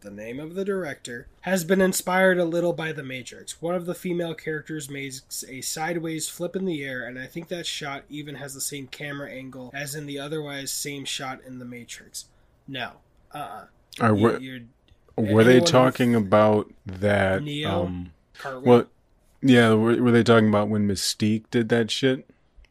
the 0.03 0.11
name 0.11 0.39
of 0.39 0.55
the 0.55 0.65
director, 0.65 1.27
has 1.41 1.65
been 1.65 1.81
inspired 1.81 2.39
a 2.39 2.45
little 2.45 2.73
by 2.73 2.93
The 2.93 3.03
Matrix. 3.03 3.61
One 3.61 3.75
of 3.75 3.87
the 3.87 3.95
female 3.95 4.35
characters 4.35 4.89
makes 4.89 5.45
a 5.49 5.63
sideways 5.63 6.29
flip 6.29 6.55
in 6.55 6.65
the 6.65 6.85
air, 6.85 7.05
and 7.05 7.19
I 7.19 7.27
think 7.27 7.49
that 7.49 7.67
shot 7.67 8.05
even 8.09 8.37
has 8.37 8.55
the 8.55 8.61
same 8.61 8.87
camera 8.87 9.31
angle 9.31 9.71
as 9.75 9.95
in 9.97 10.07
the 10.07 10.19
otherwise 10.21 10.71
same 10.71 11.05
shot 11.05 11.41
in 11.45 11.59
The 11.59 11.65
Matrix. 11.65 12.27
No. 12.69 12.93
Uh 13.35 13.39
uh 13.39 13.67
Are, 14.01 14.17
you, 14.17 14.23
were, 14.23 14.39
you're 14.39 14.61
were 15.17 15.45
they 15.45 15.61
talking 15.61 16.15
about 16.15 16.73
that? 16.87 17.43
Neo? 17.43 17.87
Um, 17.87 18.13
well, 18.63 18.87
yeah, 19.43 19.75
were, 19.75 20.03
were 20.03 20.11
they 20.11 20.23
talking 20.23 20.49
about 20.49 20.69
when 20.69 20.89
Mystique 20.89 21.45
did 21.51 21.69
that 21.71 21.91
shit? 21.91 22.29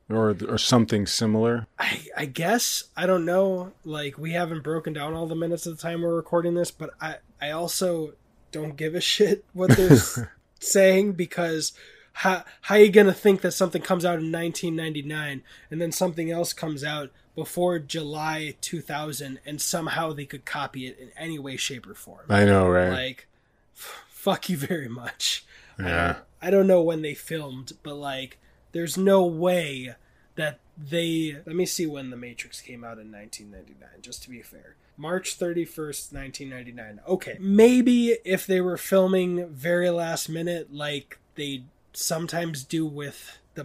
Or, 0.09 0.35
or 0.49 0.57
something 0.57 1.07
similar? 1.07 1.67
I, 1.79 2.01
I 2.17 2.25
guess 2.25 2.83
I 2.97 3.05
don't 3.05 3.23
know. 3.23 3.71
Like 3.85 4.17
we 4.17 4.33
haven't 4.33 4.61
broken 4.61 4.91
down 4.91 5.13
all 5.13 5.25
the 5.25 5.35
minutes 5.35 5.65
of 5.65 5.77
the 5.77 5.81
time 5.81 6.01
we're 6.01 6.13
recording 6.13 6.53
this, 6.53 6.69
but 6.69 6.89
I 6.99 7.17
I 7.41 7.51
also 7.51 8.11
don't 8.51 8.75
give 8.75 8.93
a 8.93 8.99
shit 8.99 9.45
what 9.53 9.71
they're 9.71 10.33
saying 10.59 11.13
because 11.13 11.71
how 12.13 12.43
how 12.61 12.75
you 12.75 12.91
gonna 12.91 13.13
think 13.13 13.41
that 13.41 13.51
something 13.51 13.81
comes 13.81 14.05
out 14.05 14.19
in 14.19 14.31
1999 14.31 15.43
and 15.69 15.81
then 15.81 15.91
something 15.91 16.29
else 16.31 16.53
comes 16.53 16.83
out 16.83 17.11
before 17.35 17.79
July 17.79 18.55
2000 18.61 19.39
and 19.45 19.61
somehow 19.61 20.13
they 20.13 20.25
could 20.25 20.45
copy 20.45 20.87
it 20.87 20.99
in 20.99 21.11
any 21.17 21.39
way, 21.39 21.55
shape, 21.57 21.87
or 21.87 21.93
form? 21.93 22.25
I 22.29 22.45
know, 22.45 22.67
right? 22.67 22.89
Like, 22.89 23.27
f- 23.75 24.03
fuck 24.09 24.49
you 24.49 24.57
very 24.57 24.89
much. 24.89 25.45
Yeah. 25.79 26.17
I 26.41 26.49
don't 26.49 26.67
know 26.67 26.81
when 26.81 27.01
they 27.01 27.13
filmed, 27.13 27.73
but 27.83 27.95
like, 27.95 28.37
there's 28.71 28.97
no 28.97 29.25
way 29.25 29.95
that 30.35 30.59
they. 30.77 31.37
Let 31.45 31.55
me 31.55 31.65
see 31.65 31.85
when 31.85 32.09
The 32.09 32.17
Matrix 32.17 32.61
came 32.61 32.83
out 32.83 32.99
in 32.99 33.11
1999, 33.11 34.01
just 34.01 34.23
to 34.23 34.29
be 34.29 34.41
fair. 34.41 34.75
March 34.97 35.39
31st, 35.39 36.13
1999. 36.13 36.99
Okay, 37.07 37.37
maybe 37.39 38.17
if 38.23 38.45
they 38.45 38.61
were 38.61 38.77
filming 38.77 39.47
very 39.49 39.89
last 39.89 40.29
minute, 40.29 40.73
like 40.73 41.19
they 41.35 41.63
sometimes 41.93 42.63
do 42.63 42.85
with 42.85 43.37
the 43.53 43.63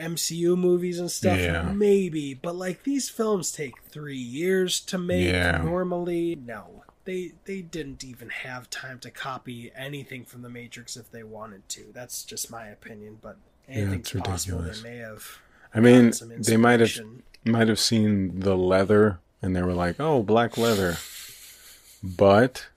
MCU 0.00 0.56
movies 0.56 0.98
and 0.98 1.10
stuff, 1.10 1.38
Yeah. 1.38 1.70
maybe. 1.72 2.32
But 2.34 2.56
like 2.56 2.84
these 2.84 3.08
films 3.10 3.52
take 3.52 3.82
three 3.82 4.16
years 4.16 4.80
to 4.80 4.96
make 4.98 5.26
Yeah. 5.26 5.58
normally. 5.58 6.36
No, 6.36 6.84
they 7.04 7.32
they 7.44 7.60
didn't 7.60 8.02
even 8.02 8.30
have 8.30 8.70
time 8.70 8.98
to 9.00 9.10
copy 9.10 9.70
anything 9.76 10.24
from 10.24 10.42
the 10.42 10.48
Matrix 10.48 10.96
if 10.96 11.10
they 11.10 11.22
wanted 11.22 11.68
to. 11.70 11.90
That's 11.92 12.24
just 12.24 12.50
my 12.50 12.66
opinion, 12.68 13.18
but 13.20 13.36
anything's 13.68 14.12
it's 14.14 14.26
possible. 14.26 14.58
ridiculous. 14.58 14.82
They 14.82 14.90
may 14.90 14.96
have. 14.98 15.38
I 15.74 15.80
mean, 15.80 16.12
some 16.14 16.32
they 16.40 16.56
might 16.56 16.80
have 16.80 16.98
might 17.44 17.68
have 17.68 17.78
seen 17.78 18.40
the 18.40 18.56
leather 18.56 19.18
and 19.42 19.54
they 19.54 19.60
were 19.62 19.74
like, 19.74 20.00
"Oh, 20.00 20.22
black 20.22 20.56
leather," 20.56 20.96
but 22.02 22.68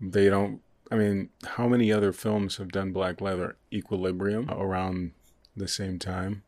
they 0.00 0.28
don't. 0.30 0.62
I 0.90 0.96
mean, 0.96 1.28
how 1.44 1.68
many 1.68 1.92
other 1.92 2.12
films 2.12 2.56
have 2.56 2.72
done 2.72 2.92
black 2.92 3.20
leather? 3.20 3.56
Equilibrium 3.72 4.48
around 4.50 5.12
the 5.56 5.68
same 5.68 5.98
time. 5.98 6.42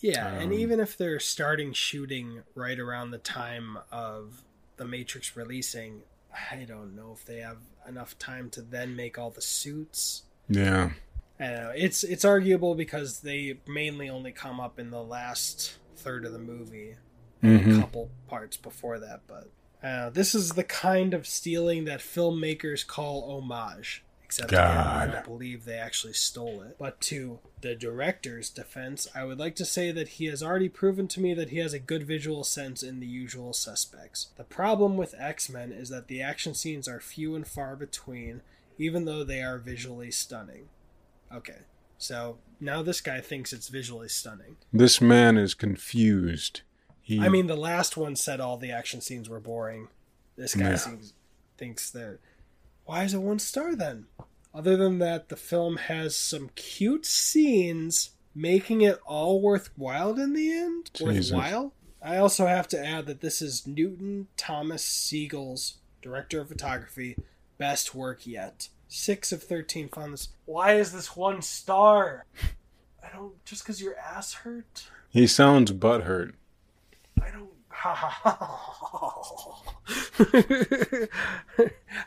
Yeah, 0.00 0.28
and 0.28 0.52
Um, 0.52 0.52
even 0.52 0.80
if 0.80 0.96
they're 0.96 1.20
starting 1.20 1.72
shooting 1.72 2.42
right 2.54 2.78
around 2.78 3.10
the 3.10 3.18
time 3.18 3.78
of 3.90 4.44
the 4.76 4.84
Matrix 4.86 5.36
releasing, 5.36 6.02
I 6.50 6.64
don't 6.64 6.94
know 6.94 7.12
if 7.12 7.24
they 7.24 7.38
have 7.38 7.58
enough 7.86 8.16
time 8.18 8.48
to 8.50 8.62
then 8.62 8.94
make 8.94 9.18
all 9.18 9.30
the 9.30 9.40
suits. 9.42 10.22
Yeah, 10.48 10.92
I 11.40 11.46
don't 11.46 11.54
know. 11.64 11.72
It's 11.74 12.04
it's 12.04 12.24
arguable 12.24 12.74
because 12.74 13.20
they 13.20 13.58
mainly 13.66 14.08
only 14.08 14.30
come 14.32 14.60
up 14.60 14.78
in 14.78 14.90
the 14.90 15.02
last 15.02 15.78
third 15.96 16.24
of 16.24 16.32
the 16.32 16.38
movie, 16.38 16.94
and 17.42 17.60
Mhm. 17.60 17.76
a 17.78 17.80
couple 17.80 18.10
parts 18.28 18.56
before 18.56 18.98
that. 19.00 19.22
But 19.26 19.50
uh, 19.82 20.10
this 20.10 20.34
is 20.34 20.52
the 20.52 20.64
kind 20.64 21.14
of 21.14 21.26
stealing 21.26 21.84
that 21.84 22.00
filmmakers 22.00 22.86
call 22.86 23.30
homage. 23.30 24.02
Except 24.24 24.50
God. 24.50 25.08
I 25.08 25.10
don't 25.10 25.24
believe 25.24 25.64
they 25.64 25.78
actually 25.78 26.12
stole 26.12 26.60
it. 26.60 26.76
But 26.78 27.00
to 27.02 27.38
the 27.62 27.74
director's 27.74 28.50
defense, 28.50 29.08
I 29.14 29.24
would 29.24 29.38
like 29.38 29.56
to 29.56 29.64
say 29.64 29.90
that 29.90 30.08
he 30.08 30.26
has 30.26 30.42
already 30.42 30.68
proven 30.68 31.08
to 31.08 31.20
me 31.20 31.32
that 31.32 31.48
he 31.48 31.56
has 31.60 31.72
a 31.72 31.78
good 31.78 32.02
visual 32.02 32.44
sense 32.44 32.82
in 32.82 33.00
the 33.00 33.06
usual 33.06 33.54
suspects. 33.54 34.28
The 34.36 34.44
problem 34.44 34.98
with 34.98 35.14
X 35.18 35.48
Men 35.48 35.72
is 35.72 35.88
that 35.88 36.08
the 36.08 36.20
action 36.20 36.52
scenes 36.52 36.86
are 36.86 37.00
few 37.00 37.34
and 37.34 37.46
far 37.46 37.74
between, 37.74 38.42
even 38.76 39.06
though 39.06 39.24
they 39.24 39.40
are 39.40 39.56
visually 39.56 40.10
stunning. 40.10 40.68
Okay, 41.34 41.60
so 41.96 42.36
now 42.60 42.82
this 42.82 43.00
guy 43.00 43.22
thinks 43.22 43.54
it's 43.54 43.68
visually 43.68 44.08
stunning. 44.08 44.56
This 44.70 45.00
man 45.00 45.38
is 45.38 45.54
confused. 45.54 46.60
He, 47.08 47.18
I 47.20 47.30
mean, 47.30 47.46
the 47.46 47.56
last 47.56 47.96
one 47.96 48.16
said 48.16 48.38
all 48.38 48.58
the 48.58 48.70
action 48.70 49.00
scenes 49.00 49.30
were 49.30 49.40
boring. 49.40 49.88
This 50.36 50.54
guy 50.54 50.70
Yeah. 50.70 50.76
seems, 50.76 51.14
thinks 51.56 51.90
that. 51.92 52.18
Why 52.84 53.04
is 53.04 53.14
it 53.14 53.22
one 53.22 53.38
star 53.38 53.74
then? 53.74 54.08
Other 54.54 54.76
than 54.76 54.98
that, 54.98 55.30
the 55.30 55.36
film 55.36 55.78
has 55.78 56.14
some 56.14 56.50
cute 56.54 57.06
scenes, 57.06 58.10
making 58.34 58.82
it 58.82 58.98
all 59.06 59.40
worthwhile 59.40 60.18
in 60.20 60.34
the 60.34 60.52
end. 60.52 60.90
Jesus. 60.92 61.32
Worthwhile. 61.32 61.72
I 62.02 62.18
also 62.18 62.44
have 62.46 62.68
to 62.68 62.78
add 62.86 63.06
that 63.06 63.22
this 63.22 63.40
is 63.40 63.66
Newton 63.66 64.28
Thomas 64.36 64.84
Sigel's 64.84 65.78
director 66.02 66.42
of 66.42 66.48
photography, 66.48 67.16
best 67.56 67.94
work 67.94 68.26
yet. 68.26 68.68
Six 68.86 69.32
of 69.32 69.42
thirteen 69.42 69.88
found 69.88 70.12
this. 70.12 70.28
Why 70.44 70.74
is 70.74 70.92
this 70.92 71.16
one 71.16 71.40
star? 71.40 72.26
I 73.02 73.08
don't. 73.16 73.42
Just 73.46 73.62
because 73.64 73.80
your 73.80 73.96
ass 73.98 74.34
hurt. 74.34 74.88
he 75.08 75.26
sounds 75.26 75.72
butthurt. 75.72 76.34
I 77.28 77.30
don't. 77.30 77.48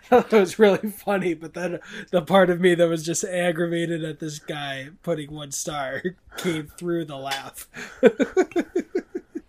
that 0.10 0.32
was 0.32 0.60
really 0.60 0.90
funny, 0.90 1.34
but 1.34 1.54
then 1.54 1.80
the 2.12 2.22
part 2.22 2.50
of 2.50 2.60
me 2.60 2.76
that 2.76 2.90
was 2.90 3.06
just 3.06 3.24
aggravated 3.24 4.04
at 4.04 4.20
this 4.20 4.38
guy 4.40 4.90
putting 5.02 5.32
one 5.32 5.52
star 5.52 6.02
came 6.38 6.68
through 6.68 7.06
the 7.06 7.16
laugh. 7.16 7.70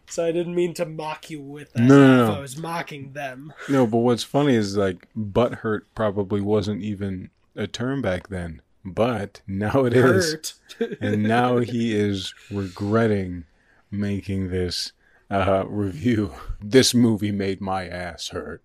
so 0.07 0.25
I 0.25 0.31
didn't 0.33 0.55
mean 0.55 0.75
to 0.75 0.87
mock 0.87 1.29
you 1.29 1.41
with 1.41 1.73
that. 1.73 1.83
No, 1.83 1.99
no, 1.99 2.29
no. 2.29 2.35
I 2.35 2.41
was 2.41 2.57
mocking 2.57 3.15
them. 3.15 3.53
No, 3.69 3.85
but 3.87 3.99
what's 3.99 4.23
funny 4.23 4.55
is 4.55 4.77
like 4.77 5.09
butt 5.17 5.55
hurt 5.55 5.93
probably 5.95 6.41
wasn't 6.41 6.83
even 6.83 7.31
a 7.57 7.67
term 7.67 8.01
back 8.01 8.29
then, 8.29 8.63
but 8.85 9.41
now 9.47 9.85
it 9.85 9.95
is, 9.95 10.55
Hurt. 10.79 10.99
and 11.01 11.25
now 11.25 11.59
he 11.59 11.95
is 11.95 12.33
regretting 12.51 13.45
making 13.91 14.51
this 14.51 14.93
uh, 15.33 15.65
review. 15.67 16.33
This 16.61 16.95
movie 16.95 17.33
made 17.33 17.61
my 17.61 17.87
ass 17.89 18.29
hurt. 18.29 18.63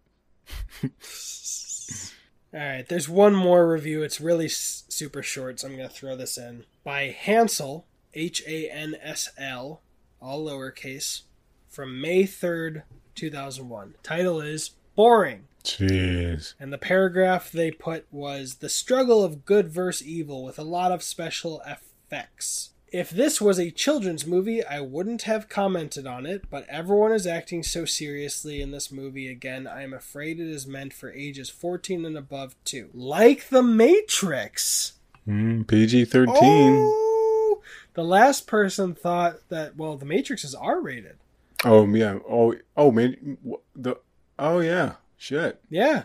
All 2.53 2.59
right, 2.59 2.87
there's 2.87 3.09
one 3.09 3.35
more 3.35 3.69
review. 3.69 4.03
It's 4.03 4.21
really 4.21 4.45
s- 4.45 4.83
super 4.87 5.21
short, 5.21 5.59
so 5.59 5.67
I'm 5.67 5.75
going 5.75 5.87
to 5.87 5.93
throw 5.93 6.15
this 6.15 6.37
in. 6.37 6.63
By 6.83 7.09
Hansel, 7.09 7.85
H 8.13 8.41
A 8.47 8.69
N 8.69 8.95
S 9.01 9.29
L, 9.37 9.81
all 10.21 10.45
lowercase, 10.45 11.21
from 11.67 11.99
May 12.01 12.23
3rd, 12.23 12.83
2001. 13.15 13.95
Title 14.01 14.39
is 14.41 14.71
Boring. 14.95 15.47
Jeez. 15.63 16.53
And 16.59 16.71
the 16.71 16.77
paragraph 16.77 17.51
they 17.51 17.69
put 17.71 18.07
was 18.09 18.55
The 18.55 18.69
struggle 18.69 19.23
of 19.23 19.45
good 19.45 19.67
versus 19.67 20.07
evil 20.07 20.43
with 20.43 20.57
a 20.57 20.63
lot 20.63 20.91
of 20.93 21.03
special 21.03 21.61
effects. 21.67 22.71
If 22.89 23.09
this 23.09 23.41
was 23.41 23.59
a 23.59 23.69
children's 23.69 24.25
movie, 24.25 24.63
I 24.63 24.79
wouldn't 24.79 25.23
have 25.23 25.49
commented 25.49 26.07
on 26.07 26.25
it, 26.25 26.49
but 26.49 26.65
everyone 26.69 27.11
is 27.11 27.27
acting 27.27 27.61
so 27.61 27.83
seriously 27.83 28.61
in 28.61 28.71
this 28.71 28.93
movie 28.93 29.27
again, 29.27 29.67
I 29.67 29.83
am 29.83 29.93
afraid 29.93 30.39
it 30.39 30.47
is 30.47 30.65
meant 30.65 30.93
for 30.93 31.11
ages 31.11 31.49
14 31.49 32.05
and 32.05 32.17
above 32.17 32.55
too. 32.63 32.89
Like 32.93 33.49
The 33.49 33.61
Matrix! 33.61 34.93
Mm, 35.27 35.67
PG 35.67 36.05
13. 36.05 36.35
Oh! 36.41 37.61
The 37.93 38.05
last 38.05 38.47
person 38.47 38.95
thought 38.95 39.49
that, 39.49 39.75
well, 39.75 39.97
The 39.97 40.05
Matrix 40.05 40.45
is 40.45 40.55
R 40.55 40.79
rated. 40.79 41.17
Oh, 41.65 41.85
yeah. 41.87 42.19
Oh, 42.29 42.55
oh, 42.77 42.91
man. 42.91 43.37
The, 43.75 43.95
oh, 44.39 44.59
yeah. 44.59 44.93
Shit. 45.17 45.59
Yeah. 45.69 46.03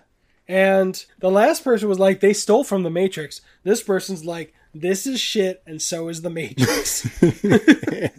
And 0.48 1.04
the 1.20 1.30
last 1.30 1.62
person 1.62 1.88
was 1.88 2.00
like, 2.00 2.18
they 2.20 2.32
stole 2.32 2.64
from 2.64 2.82
the 2.82 2.90
Matrix. 2.90 3.40
This 3.62 3.82
person's 3.82 4.24
like, 4.24 4.52
this 4.74 5.06
is 5.06 5.20
shit, 5.20 5.62
and 5.66 5.80
so 5.80 6.08
is 6.08 6.22
the 6.22 6.30
Matrix. 6.30 7.08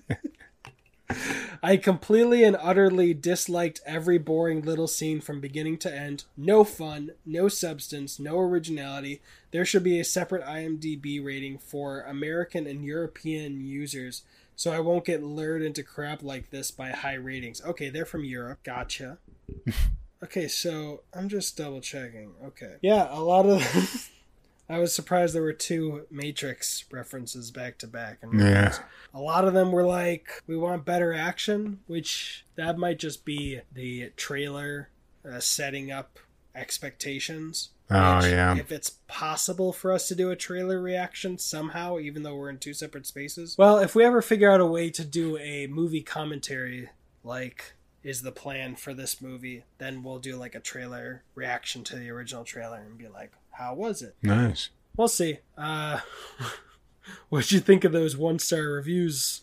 I 1.64 1.78
completely 1.78 2.44
and 2.44 2.58
utterly 2.60 3.14
disliked 3.14 3.80
every 3.86 4.18
boring 4.18 4.64
little 4.64 4.88
scene 4.88 5.22
from 5.22 5.40
beginning 5.40 5.78
to 5.80 5.96
end. 5.96 6.26
No 6.36 6.64
fun, 6.64 7.12
no 7.26 7.48
substance, 7.48 8.20
no 8.20 8.40
originality. 8.40 9.22
There 9.52 9.64
should 9.64 9.84
be 9.84 10.00
a 10.00 10.04
separate 10.04 10.44
IMDb 10.44 11.24
rating 11.24 11.60
for 11.60 12.02
American 12.02 12.68
and 12.68 12.84
European 12.84 13.62
users 13.62 14.24
so 14.56 14.72
I 14.72 14.80
won't 14.80 15.06
get 15.06 15.24
lured 15.24 15.62
into 15.62 15.84
crap 15.84 16.22
like 16.22 16.50
this 16.50 16.72
by 16.72 16.90
high 16.90 17.16
ratings. 17.16 17.62
Okay, 17.64 17.90
they're 17.90 18.06
from 18.06 18.24
Europe. 18.24 18.60
Gotcha. 18.64 19.18
Okay, 20.24 20.48
so 20.48 21.02
I'm 21.14 21.28
just 21.28 21.58
double 21.58 21.82
checking. 21.82 22.32
Okay. 22.46 22.78
Yeah, 22.82 23.10
a 23.10 23.20
lot 23.20 23.46
of. 23.46 24.10
I 24.74 24.80
was 24.80 24.94
surprised 24.94 25.36
there 25.36 25.44
were 25.44 25.54
two 25.54 26.08
Matrix 26.10 26.86
references 26.92 27.52
back 27.52 27.78
to 27.80 27.88
back. 27.88 28.18
And 28.24 28.40
Yeah. 28.40 28.76
a 29.14 29.20
lot 29.20 29.48
of 29.48 29.54
them 29.54 29.72
were 29.72 29.86
like, 29.86 30.42
we 30.48 30.58
want 30.58 30.84
better 30.84 31.14
action, 31.14 31.80
which 31.86 32.44
that 32.56 32.78
might 32.80 32.98
just 32.98 33.24
be 33.24 33.62
the 33.72 34.12
trailer 34.18 34.90
uh, 35.24 35.40
setting 35.40 35.92
up 35.92 36.18
expectations. 36.56 37.70
Oh, 37.92 38.18
which, 38.18 38.32
yeah. 38.32 38.56
If 38.58 38.72
it's 38.72 38.98
possible 39.08 39.74
for 39.74 39.92
us 39.92 40.08
to 40.08 40.16
do 40.16 40.32
a 40.32 40.36
trailer 40.36 40.82
reaction 40.82 41.38
somehow, 41.38 42.00
even 42.00 42.24
though 42.24 42.36
we're 42.36 42.50
in 42.50 42.58
two 42.58 42.74
separate 42.74 43.06
spaces. 43.06 43.56
Well, 43.58 43.78
if 43.78 43.94
we 43.94 44.04
ever 44.04 44.22
figure 44.24 44.52
out 44.52 44.60
a 44.60 44.66
way 44.66 44.90
to 44.90 45.06
do 45.06 45.38
a 45.38 45.68
movie 45.68 46.02
commentary, 46.02 46.90
like 47.24 47.76
is 48.02 48.22
the 48.24 48.32
plan 48.32 48.76
for 48.76 48.94
this 48.94 49.22
movie, 49.22 49.64
then 49.78 50.02
we'll 50.04 50.20
do 50.20 50.36
like 50.36 50.56
a 50.56 50.60
trailer 50.60 51.24
reaction 51.36 51.84
to 51.86 51.96
the 51.96 52.10
original 52.10 52.44
trailer 52.44 52.78
and 52.78 52.98
be 52.98 53.08
like, 53.08 53.32
how 53.54 53.74
was 53.76 54.02
it? 54.02 54.16
Nice. 54.22 54.70
We'll 54.98 55.08
see. 55.08 55.40
Uh, 55.58 56.00
what'd 57.30 57.52
you 57.52 57.60
think 57.60 57.84
of 57.84 57.92
those 57.92 58.16
one 58.18 58.40
star 58.40 58.62
reviews? 58.64 59.42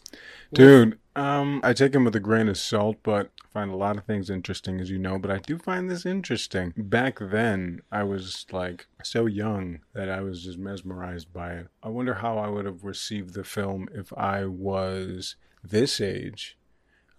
Dude, 0.52 0.98
um, 1.14 1.60
I 1.62 1.72
take 1.72 1.92
them 1.92 2.04
with 2.04 2.16
a 2.16 2.20
grain 2.20 2.48
of 2.48 2.58
salt, 2.58 2.96
but 3.02 3.30
I 3.44 3.48
find 3.52 3.70
a 3.70 3.76
lot 3.76 3.96
of 3.96 4.04
things 4.04 4.30
interesting, 4.30 4.80
as 4.80 4.90
you 4.90 4.98
know. 4.98 5.18
But 5.18 5.30
I 5.30 5.38
do 5.38 5.58
find 5.58 5.88
this 5.90 6.04
interesting. 6.06 6.72
Back 6.76 7.18
then, 7.20 7.80
I 7.92 8.02
was 8.04 8.46
like 8.52 8.86
so 9.02 9.26
young 9.26 9.80
that 9.94 10.08
I 10.08 10.20
was 10.22 10.42
just 10.44 10.58
mesmerized 10.58 11.32
by 11.32 11.52
it. 11.54 11.68
I 11.82 11.88
wonder 11.88 12.14
how 12.14 12.38
I 12.38 12.48
would 12.48 12.64
have 12.64 12.84
received 12.84 13.34
the 13.34 13.44
film 13.44 13.88
if 13.94 14.12
I 14.16 14.44
was 14.46 15.36
this 15.62 16.00
age 16.00 16.56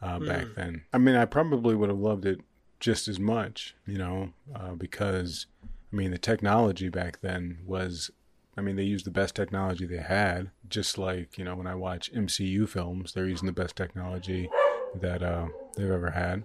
uh, 0.02 0.20
back 0.20 0.48
Hmm. 0.48 0.54
then. 0.56 0.82
I 0.92 0.98
mean, 0.98 1.16
I 1.16 1.26
probably 1.26 1.76
would 1.76 1.90
have 1.90 2.00
loved 2.00 2.26
it 2.26 2.42
just 2.80 3.08
as 3.08 3.20
much, 3.20 3.76
you 3.86 3.98
know, 3.98 4.34
uh, 4.56 4.74
because 4.74 5.46
I 5.92 5.96
mean, 5.96 6.12
the 6.12 6.18
technology 6.18 6.90
back 6.90 7.22
then 7.22 7.60
was 7.66 8.12
I 8.58 8.62
mean, 8.62 8.76
they 8.76 8.84
used 8.84 9.06
the 9.06 9.12
best 9.12 9.36
technology 9.36 9.86
they 9.86 9.98
had. 9.98 10.52
Just 10.68 10.98
like 10.98 11.38
you 11.38 11.46
know, 11.46 11.56
when 11.56 11.68
I 11.68 11.76
watch 11.76 12.12
MCU 12.14 12.68
films, 12.68 13.14
they're 13.14 13.28
using 13.28 13.48
the 13.48 13.54
best 13.54 13.76
technology 13.76 14.50
that 14.96 15.24
uh, 15.24 15.48
they've 15.76 15.90
ever 15.90 16.12
had. 16.12 16.44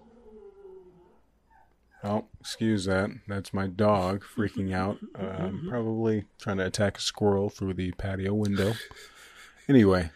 Oh, 2.04 2.26
excuse 2.40 2.84
that. 2.84 3.10
That's 3.26 3.52
my 3.52 3.66
dog 3.66 4.22
freaking 4.22 4.72
out. 4.72 4.98
Um, 5.18 5.66
probably 5.68 6.26
trying 6.38 6.58
to 6.58 6.66
attack 6.66 6.98
a 6.98 7.00
squirrel 7.00 7.48
through 7.48 7.74
the 7.74 7.92
patio 7.92 8.34
window. 8.34 8.74
Anyway, 9.68 10.10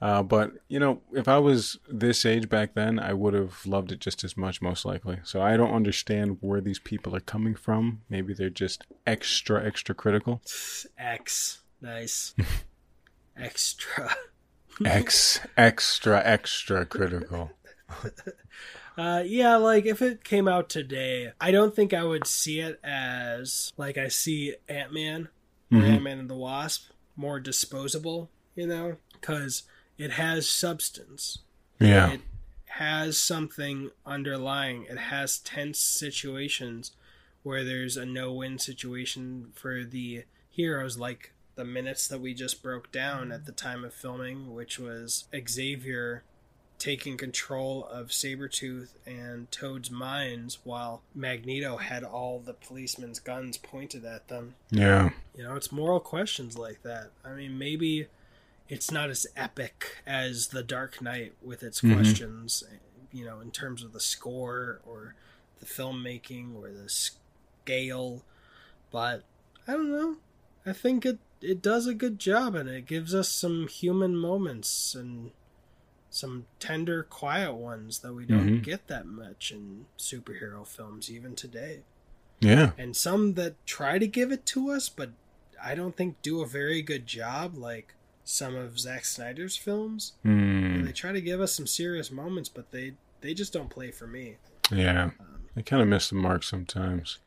uh, 0.00 0.22
but 0.22 0.52
you 0.68 0.78
know, 0.80 1.00
if 1.12 1.28
I 1.28 1.38
was 1.38 1.78
this 1.88 2.24
age 2.24 2.48
back 2.48 2.74
then, 2.74 2.98
I 2.98 3.12
would 3.12 3.34
have 3.34 3.66
loved 3.66 3.92
it 3.92 4.00
just 4.00 4.24
as 4.24 4.36
much, 4.36 4.60
most 4.62 4.84
likely. 4.84 5.18
So 5.24 5.40
I 5.42 5.56
don't 5.56 5.74
understand 5.74 6.38
where 6.40 6.60
these 6.60 6.78
people 6.78 7.14
are 7.14 7.20
coming 7.20 7.54
from. 7.54 8.02
Maybe 8.08 8.32
they're 8.34 8.50
just 8.50 8.84
extra, 9.06 9.64
extra 9.64 9.94
critical. 9.94 10.40
X. 10.98 11.60
Nice. 11.80 12.34
Extra. 13.36 14.14
X, 14.84 15.40
extra, 15.56 16.20
extra 16.24 16.84
critical. 16.86 17.50
Uh, 18.98 19.22
yeah, 19.24 19.56
like 19.56 19.86
if 19.86 20.02
it 20.02 20.24
came 20.24 20.46
out 20.46 20.68
today, 20.68 21.30
I 21.40 21.52
don't 21.52 21.74
think 21.74 21.94
I 21.94 22.04
would 22.04 22.26
see 22.26 22.60
it 22.60 22.78
as 22.84 23.72
like 23.78 23.96
I 23.96 24.08
see 24.08 24.56
Ant 24.68 24.92
Man 24.92 25.28
Mhm. 25.72 25.82
Ant 25.88 26.02
Man 26.02 26.18
and 26.18 26.28
the 26.28 26.34
Wasp, 26.36 26.90
more 27.16 27.40
disposable, 27.40 28.28
you 28.54 28.66
know, 28.66 28.96
because 29.12 29.62
it 30.00 30.12
has 30.12 30.48
substance. 30.48 31.40
Yeah, 31.78 32.12
It 32.12 32.20
has 32.66 33.18
something 33.18 33.90
underlying. 34.06 34.86
It 34.88 34.96
has 34.96 35.38
tense 35.38 35.78
situations 35.78 36.92
where 37.42 37.64
there's 37.64 37.98
a 37.98 38.06
no-win 38.06 38.58
situation 38.58 39.52
for 39.54 39.84
the 39.84 40.24
heroes, 40.48 40.96
like 40.98 41.32
the 41.54 41.66
minutes 41.66 42.08
that 42.08 42.20
we 42.20 42.32
just 42.32 42.62
broke 42.62 42.90
down 42.90 43.30
at 43.30 43.44
the 43.44 43.52
time 43.52 43.84
of 43.84 43.92
filming, 43.92 44.54
which 44.54 44.78
was 44.78 45.26
Xavier 45.48 46.22
taking 46.78 47.18
control 47.18 47.84
of 47.84 48.08
Sabretooth 48.08 48.92
and 49.04 49.50
Toad's 49.50 49.90
minds 49.90 50.60
while 50.64 51.02
Magneto 51.14 51.76
had 51.76 52.02
all 52.02 52.40
the 52.40 52.54
policemen's 52.54 53.20
guns 53.20 53.58
pointed 53.58 54.06
at 54.06 54.28
them. 54.28 54.54
Yeah. 54.70 55.10
You 55.36 55.44
know, 55.44 55.56
it's 55.56 55.70
moral 55.70 56.00
questions 56.00 56.56
like 56.56 56.82
that. 56.84 57.10
I 57.22 57.34
mean, 57.34 57.58
maybe 57.58 58.06
it's 58.70 58.90
not 58.90 59.10
as 59.10 59.26
epic 59.36 59.98
as 60.06 60.48
The 60.48 60.62
Dark 60.62 61.02
Knight 61.02 61.34
with 61.42 61.62
its 61.62 61.80
Mhm. 61.82 61.94
questions, 61.94 62.64
you 63.12 63.24
know, 63.24 63.40
in 63.40 63.50
terms 63.50 63.82
of 63.82 63.92
the 63.92 64.00
score 64.00 64.80
or 64.86 65.14
the 65.58 65.66
filmmaking 65.66 66.54
or 66.54 66.70
the 66.70 66.88
scale, 66.88 68.24
but 68.90 69.24
I 69.66 69.72
don't 69.72 69.90
know. 69.90 70.16
I 70.64 70.72
think 70.72 71.04
it 71.04 71.18
it 71.42 71.62
does 71.62 71.86
a 71.86 71.94
good 71.94 72.18
job 72.18 72.54
and 72.54 72.68
it 72.68 72.84
gives 72.84 73.14
us 73.14 73.26
some 73.30 73.66
human 73.66 74.14
moments 74.14 74.94
and 74.94 75.30
some 76.10 76.44
tender 76.58 77.02
quiet 77.02 77.54
ones 77.54 78.00
that 78.00 78.12
we 78.12 78.26
don't 78.26 78.58
Mhm. 78.58 78.62
get 78.62 78.88
that 78.88 79.06
much 79.06 79.50
in 79.50 79.86
superhero 79.96 80.66
films 80.66 81.10
even 81.10 81.34
today 81.34 81.82
Yeah. 82.40 82.72
and 82.76 82.94
some 82.94 83.34
that 83.34 83.54
try 83.64 83.98
to 83.98 84.06
give 84.06 84.30
it 84.32 84.44
to 84.46 84.68
us, 84.70 84.90
but 84.90 85.12
I 85.58 85.74
don't 85.74 85.96
think 85.96 86.20
do 86.20 86.42
a 86.42 86.46
very 86.46 86.82
good 86.82 87.06
job, 87.06 87.56
like 87.56 87.94
some 88.30 88.54
of 88.54 88.78
Zack 88.78 89.04
Snyder's 89.04 89.56
films. 89.56 90.12
Hmm. 90.22 90.84
They 90.84 90.92
try 90.92 91.12
to 91.12 91.20
give 91.20 91.40
us 91.40 91.52
some 91.52 91.66
serious 91.66 92.10
moments, 92.10 92.48
but 92.48 92.70
they 92.70 92.92
they 93.20 93.34
just 93.34 93.52
don't 93.52 93.68
play 93.70 93.90
for 93.90 94.06
me. 94.06 94.36
Yeah. 94.70 95.10
Um, 95.20 95.48
I 95.56 95.62
kind 95.62 95.82
of 95.82 95.88
miss 95.88 96.08
the 96.08 96.14
mark 96.14 96.42
sometimes. 96.42 97.18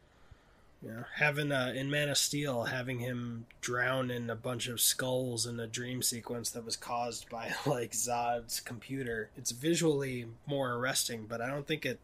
you 0.82 0.90
know, 0.90 1.04
having 1.16 1.52
uh, 1.52 1.74
in 1.76 1.90
Man 1.90 2.10
of 2.10 2.18
Steel, 2.18 2.64
having 2.66 3.00
him 3.00 3.46
drown 3.62 4.10
in 4.10 4.30
a 4.30 4.36
bunch 4.36 4.68
of 4.68 4.80
skulls 4.82 5.46
in 5.46 5.60
a 5.60 5.68
dream 5.68 6.02
sequence 6.02 6.50
that 6.52 6.66
was 6.66 6.76
caused 6.78 7.30
by 7.30 7.54
like 7.66 7.92
Zod's 7.92 8.60
computer. 8.60 9.30
It's 9.38 9.52
visually 9.52 10.26
more 10.46 10.74
arresting, 10.74 11.26
but 11.28 11.42
I 11.42 11.48
don't 11.48 11.68
think 11.68 11.86
it 11.86 12.00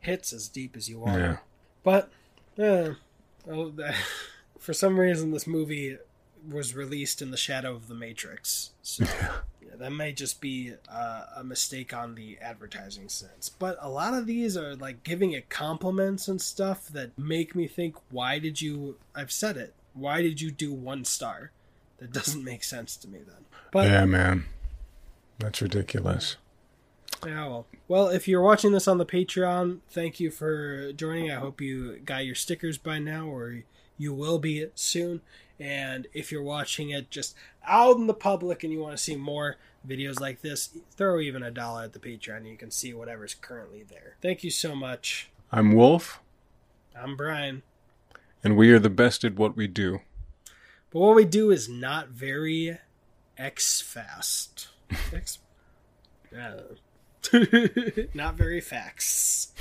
hits 0.00 0.32
as 0.32 0.48
deep 0.48 0.76
as 0.76 0.88
you 0.88 0.98
want. 1.00 1.18
Yeah. 1.20 1.36
But 1.84 2.10
yeah, 2.56 2.94
oh, 3.50 3.72
for 4.58 4.72
some 4.72 4.98
reason, 4.98 5.30
this 5.30 5.46
movie 5.46 5.98
was 6.48 6.74
released 6.74 7.22
in 7.22 7.30
the 7.30 7.36
shadow 7.36 7.74
of 7.74 7.88
the 7.88 7.94
Matrix. 7.94 8.70
So 8.82 9.04
yeah, 9.04 9.76
that 9.76 9.92
may 9.92 10.12
just 10.12 10.40
be 10.40 10.74
uh, 10.90 11.24
a 11.36 11.44
mistake 11.44 11.94
on 11.94 12.14
the 12.14 12.38
advertising 12.40 13.08
sense. 13.08 13.48
But 13.48 13.78
a 13.80 13.88
lot 13.88 14.14
of 14.14 14.26
these 14.26 14.56
are 14.56 14.74
like 14.74 15.02
giving 15.02 15.32
it 15.32 15.48
compliments 15.48 16.28
and 16.28 16.40
stuff 16.40 16.88
that 16.88 17.18
make 17.18 17.54
me 17.54 17.66
think, 17.66 17.96
why 18.10 18.38
did 18.38 18.60
you? 18.60 18.96
I've 19.14 19.32
said 19.32 19.56
it. 19.56 19.74
Why 19.94 20.22
did 20.22 20.40
you 20.40 20.50
do 20.50 20.72
one 20.72 21.04
star? 21.04 21.52
That 21.98 22.12
doesn't 22.12 22.44
make 22.44 22.62
sense 22.62 22.96
to 22.98 23.08
me 23.08 23.18
then. 23.26 23.44
But 23.72 23.88
yeah, 23.88 24.04
man. 24.04 24.44
That's 25.38 25.62
ridiculous. 25.62 26.36
Yeah, 27.26 27.46
well. 27.46 27.66
Well, 27.88 28.08
if 28.08 28.28
you're 28.28 28.42
watching 28.42 28.72
this 28.72 28.86
on 28.86 28.98
the 28.98 29.06
Patreon, 29.06 29.80
thank 29.90 30.20
you 30.20 30.30
for 30.30 30.92
joining. 30.92 31.30
I 31.30 31.36
hope 31.36 31.60
you 31.60 31.98
got 31.98 32.26
your 32.26 32.34
stickers 32.34 32.76
by 32.78 32.98
now, 32.98 33.26
or 33.26 33.62
you 33.96 34.12
will 34.12 34.38
be 34.38 34.66
soon. 34.74 35.22
And 35.60 36.06
if 36.14 36.30
you're 36.30 36.42
watching 36.42 36.90
it 36.90 37.10
just 37.10 37.34
out 37.66 37.96
in 37.96 38.06
the 38.06 38.14
public 38.14 38.62
and 38.62 38.72
you 38.72 38.80
want 38.80 38.96
to 38.96 39.02
see 39.02 39.16
more 39.16 39.56
videos 39.86 40.20
like 40.20 40.40
this, 40.40 40.70
throw 40.96 41.18
even 41.20 41.42
a 41.42 41.50
dollar 41.50 41.84
at 41.84 41.92
the 41.92 41.98
Patreon 41.98 42.38
and 42.38 42.46
you 42.48 42.56
can 42.56 42.70
see 42.70 42.92
whatever's 42.94 43.34
currently 43.34 43.82
there. 43.82 44.16
Thank 44.22 44.44
you 44.44 44.50
so 44.50 44.74
much. 44.76 45.30
I'm 45.50 45.72
Wolf, 45.72 46.20
I'm 46.96 47.16
Brian. 47.16 47.62
and 48.44 48.56
we 48.56 48.70
are 48.72 48.78
the 48.78 48.90
best 48.90 49.24
at 49.24 49.34
what 49.36 49.56
we 49.56 49.66
do. 49.66 50.00
But 50.90 51.00
what 51.00 51.16
we 51.16 51.24
do 51.24 51.50
is 51.50 51.68
not 51.68 52.08
very 52.08 52.78
X 53.38 53.80
fast. 53.80 54.68
X. 55.12 55.38
I 56.32 56.50
don't 57.32 58.14
not 58.14 58.36
very 58.36 58.60
facts. 58.60 59.52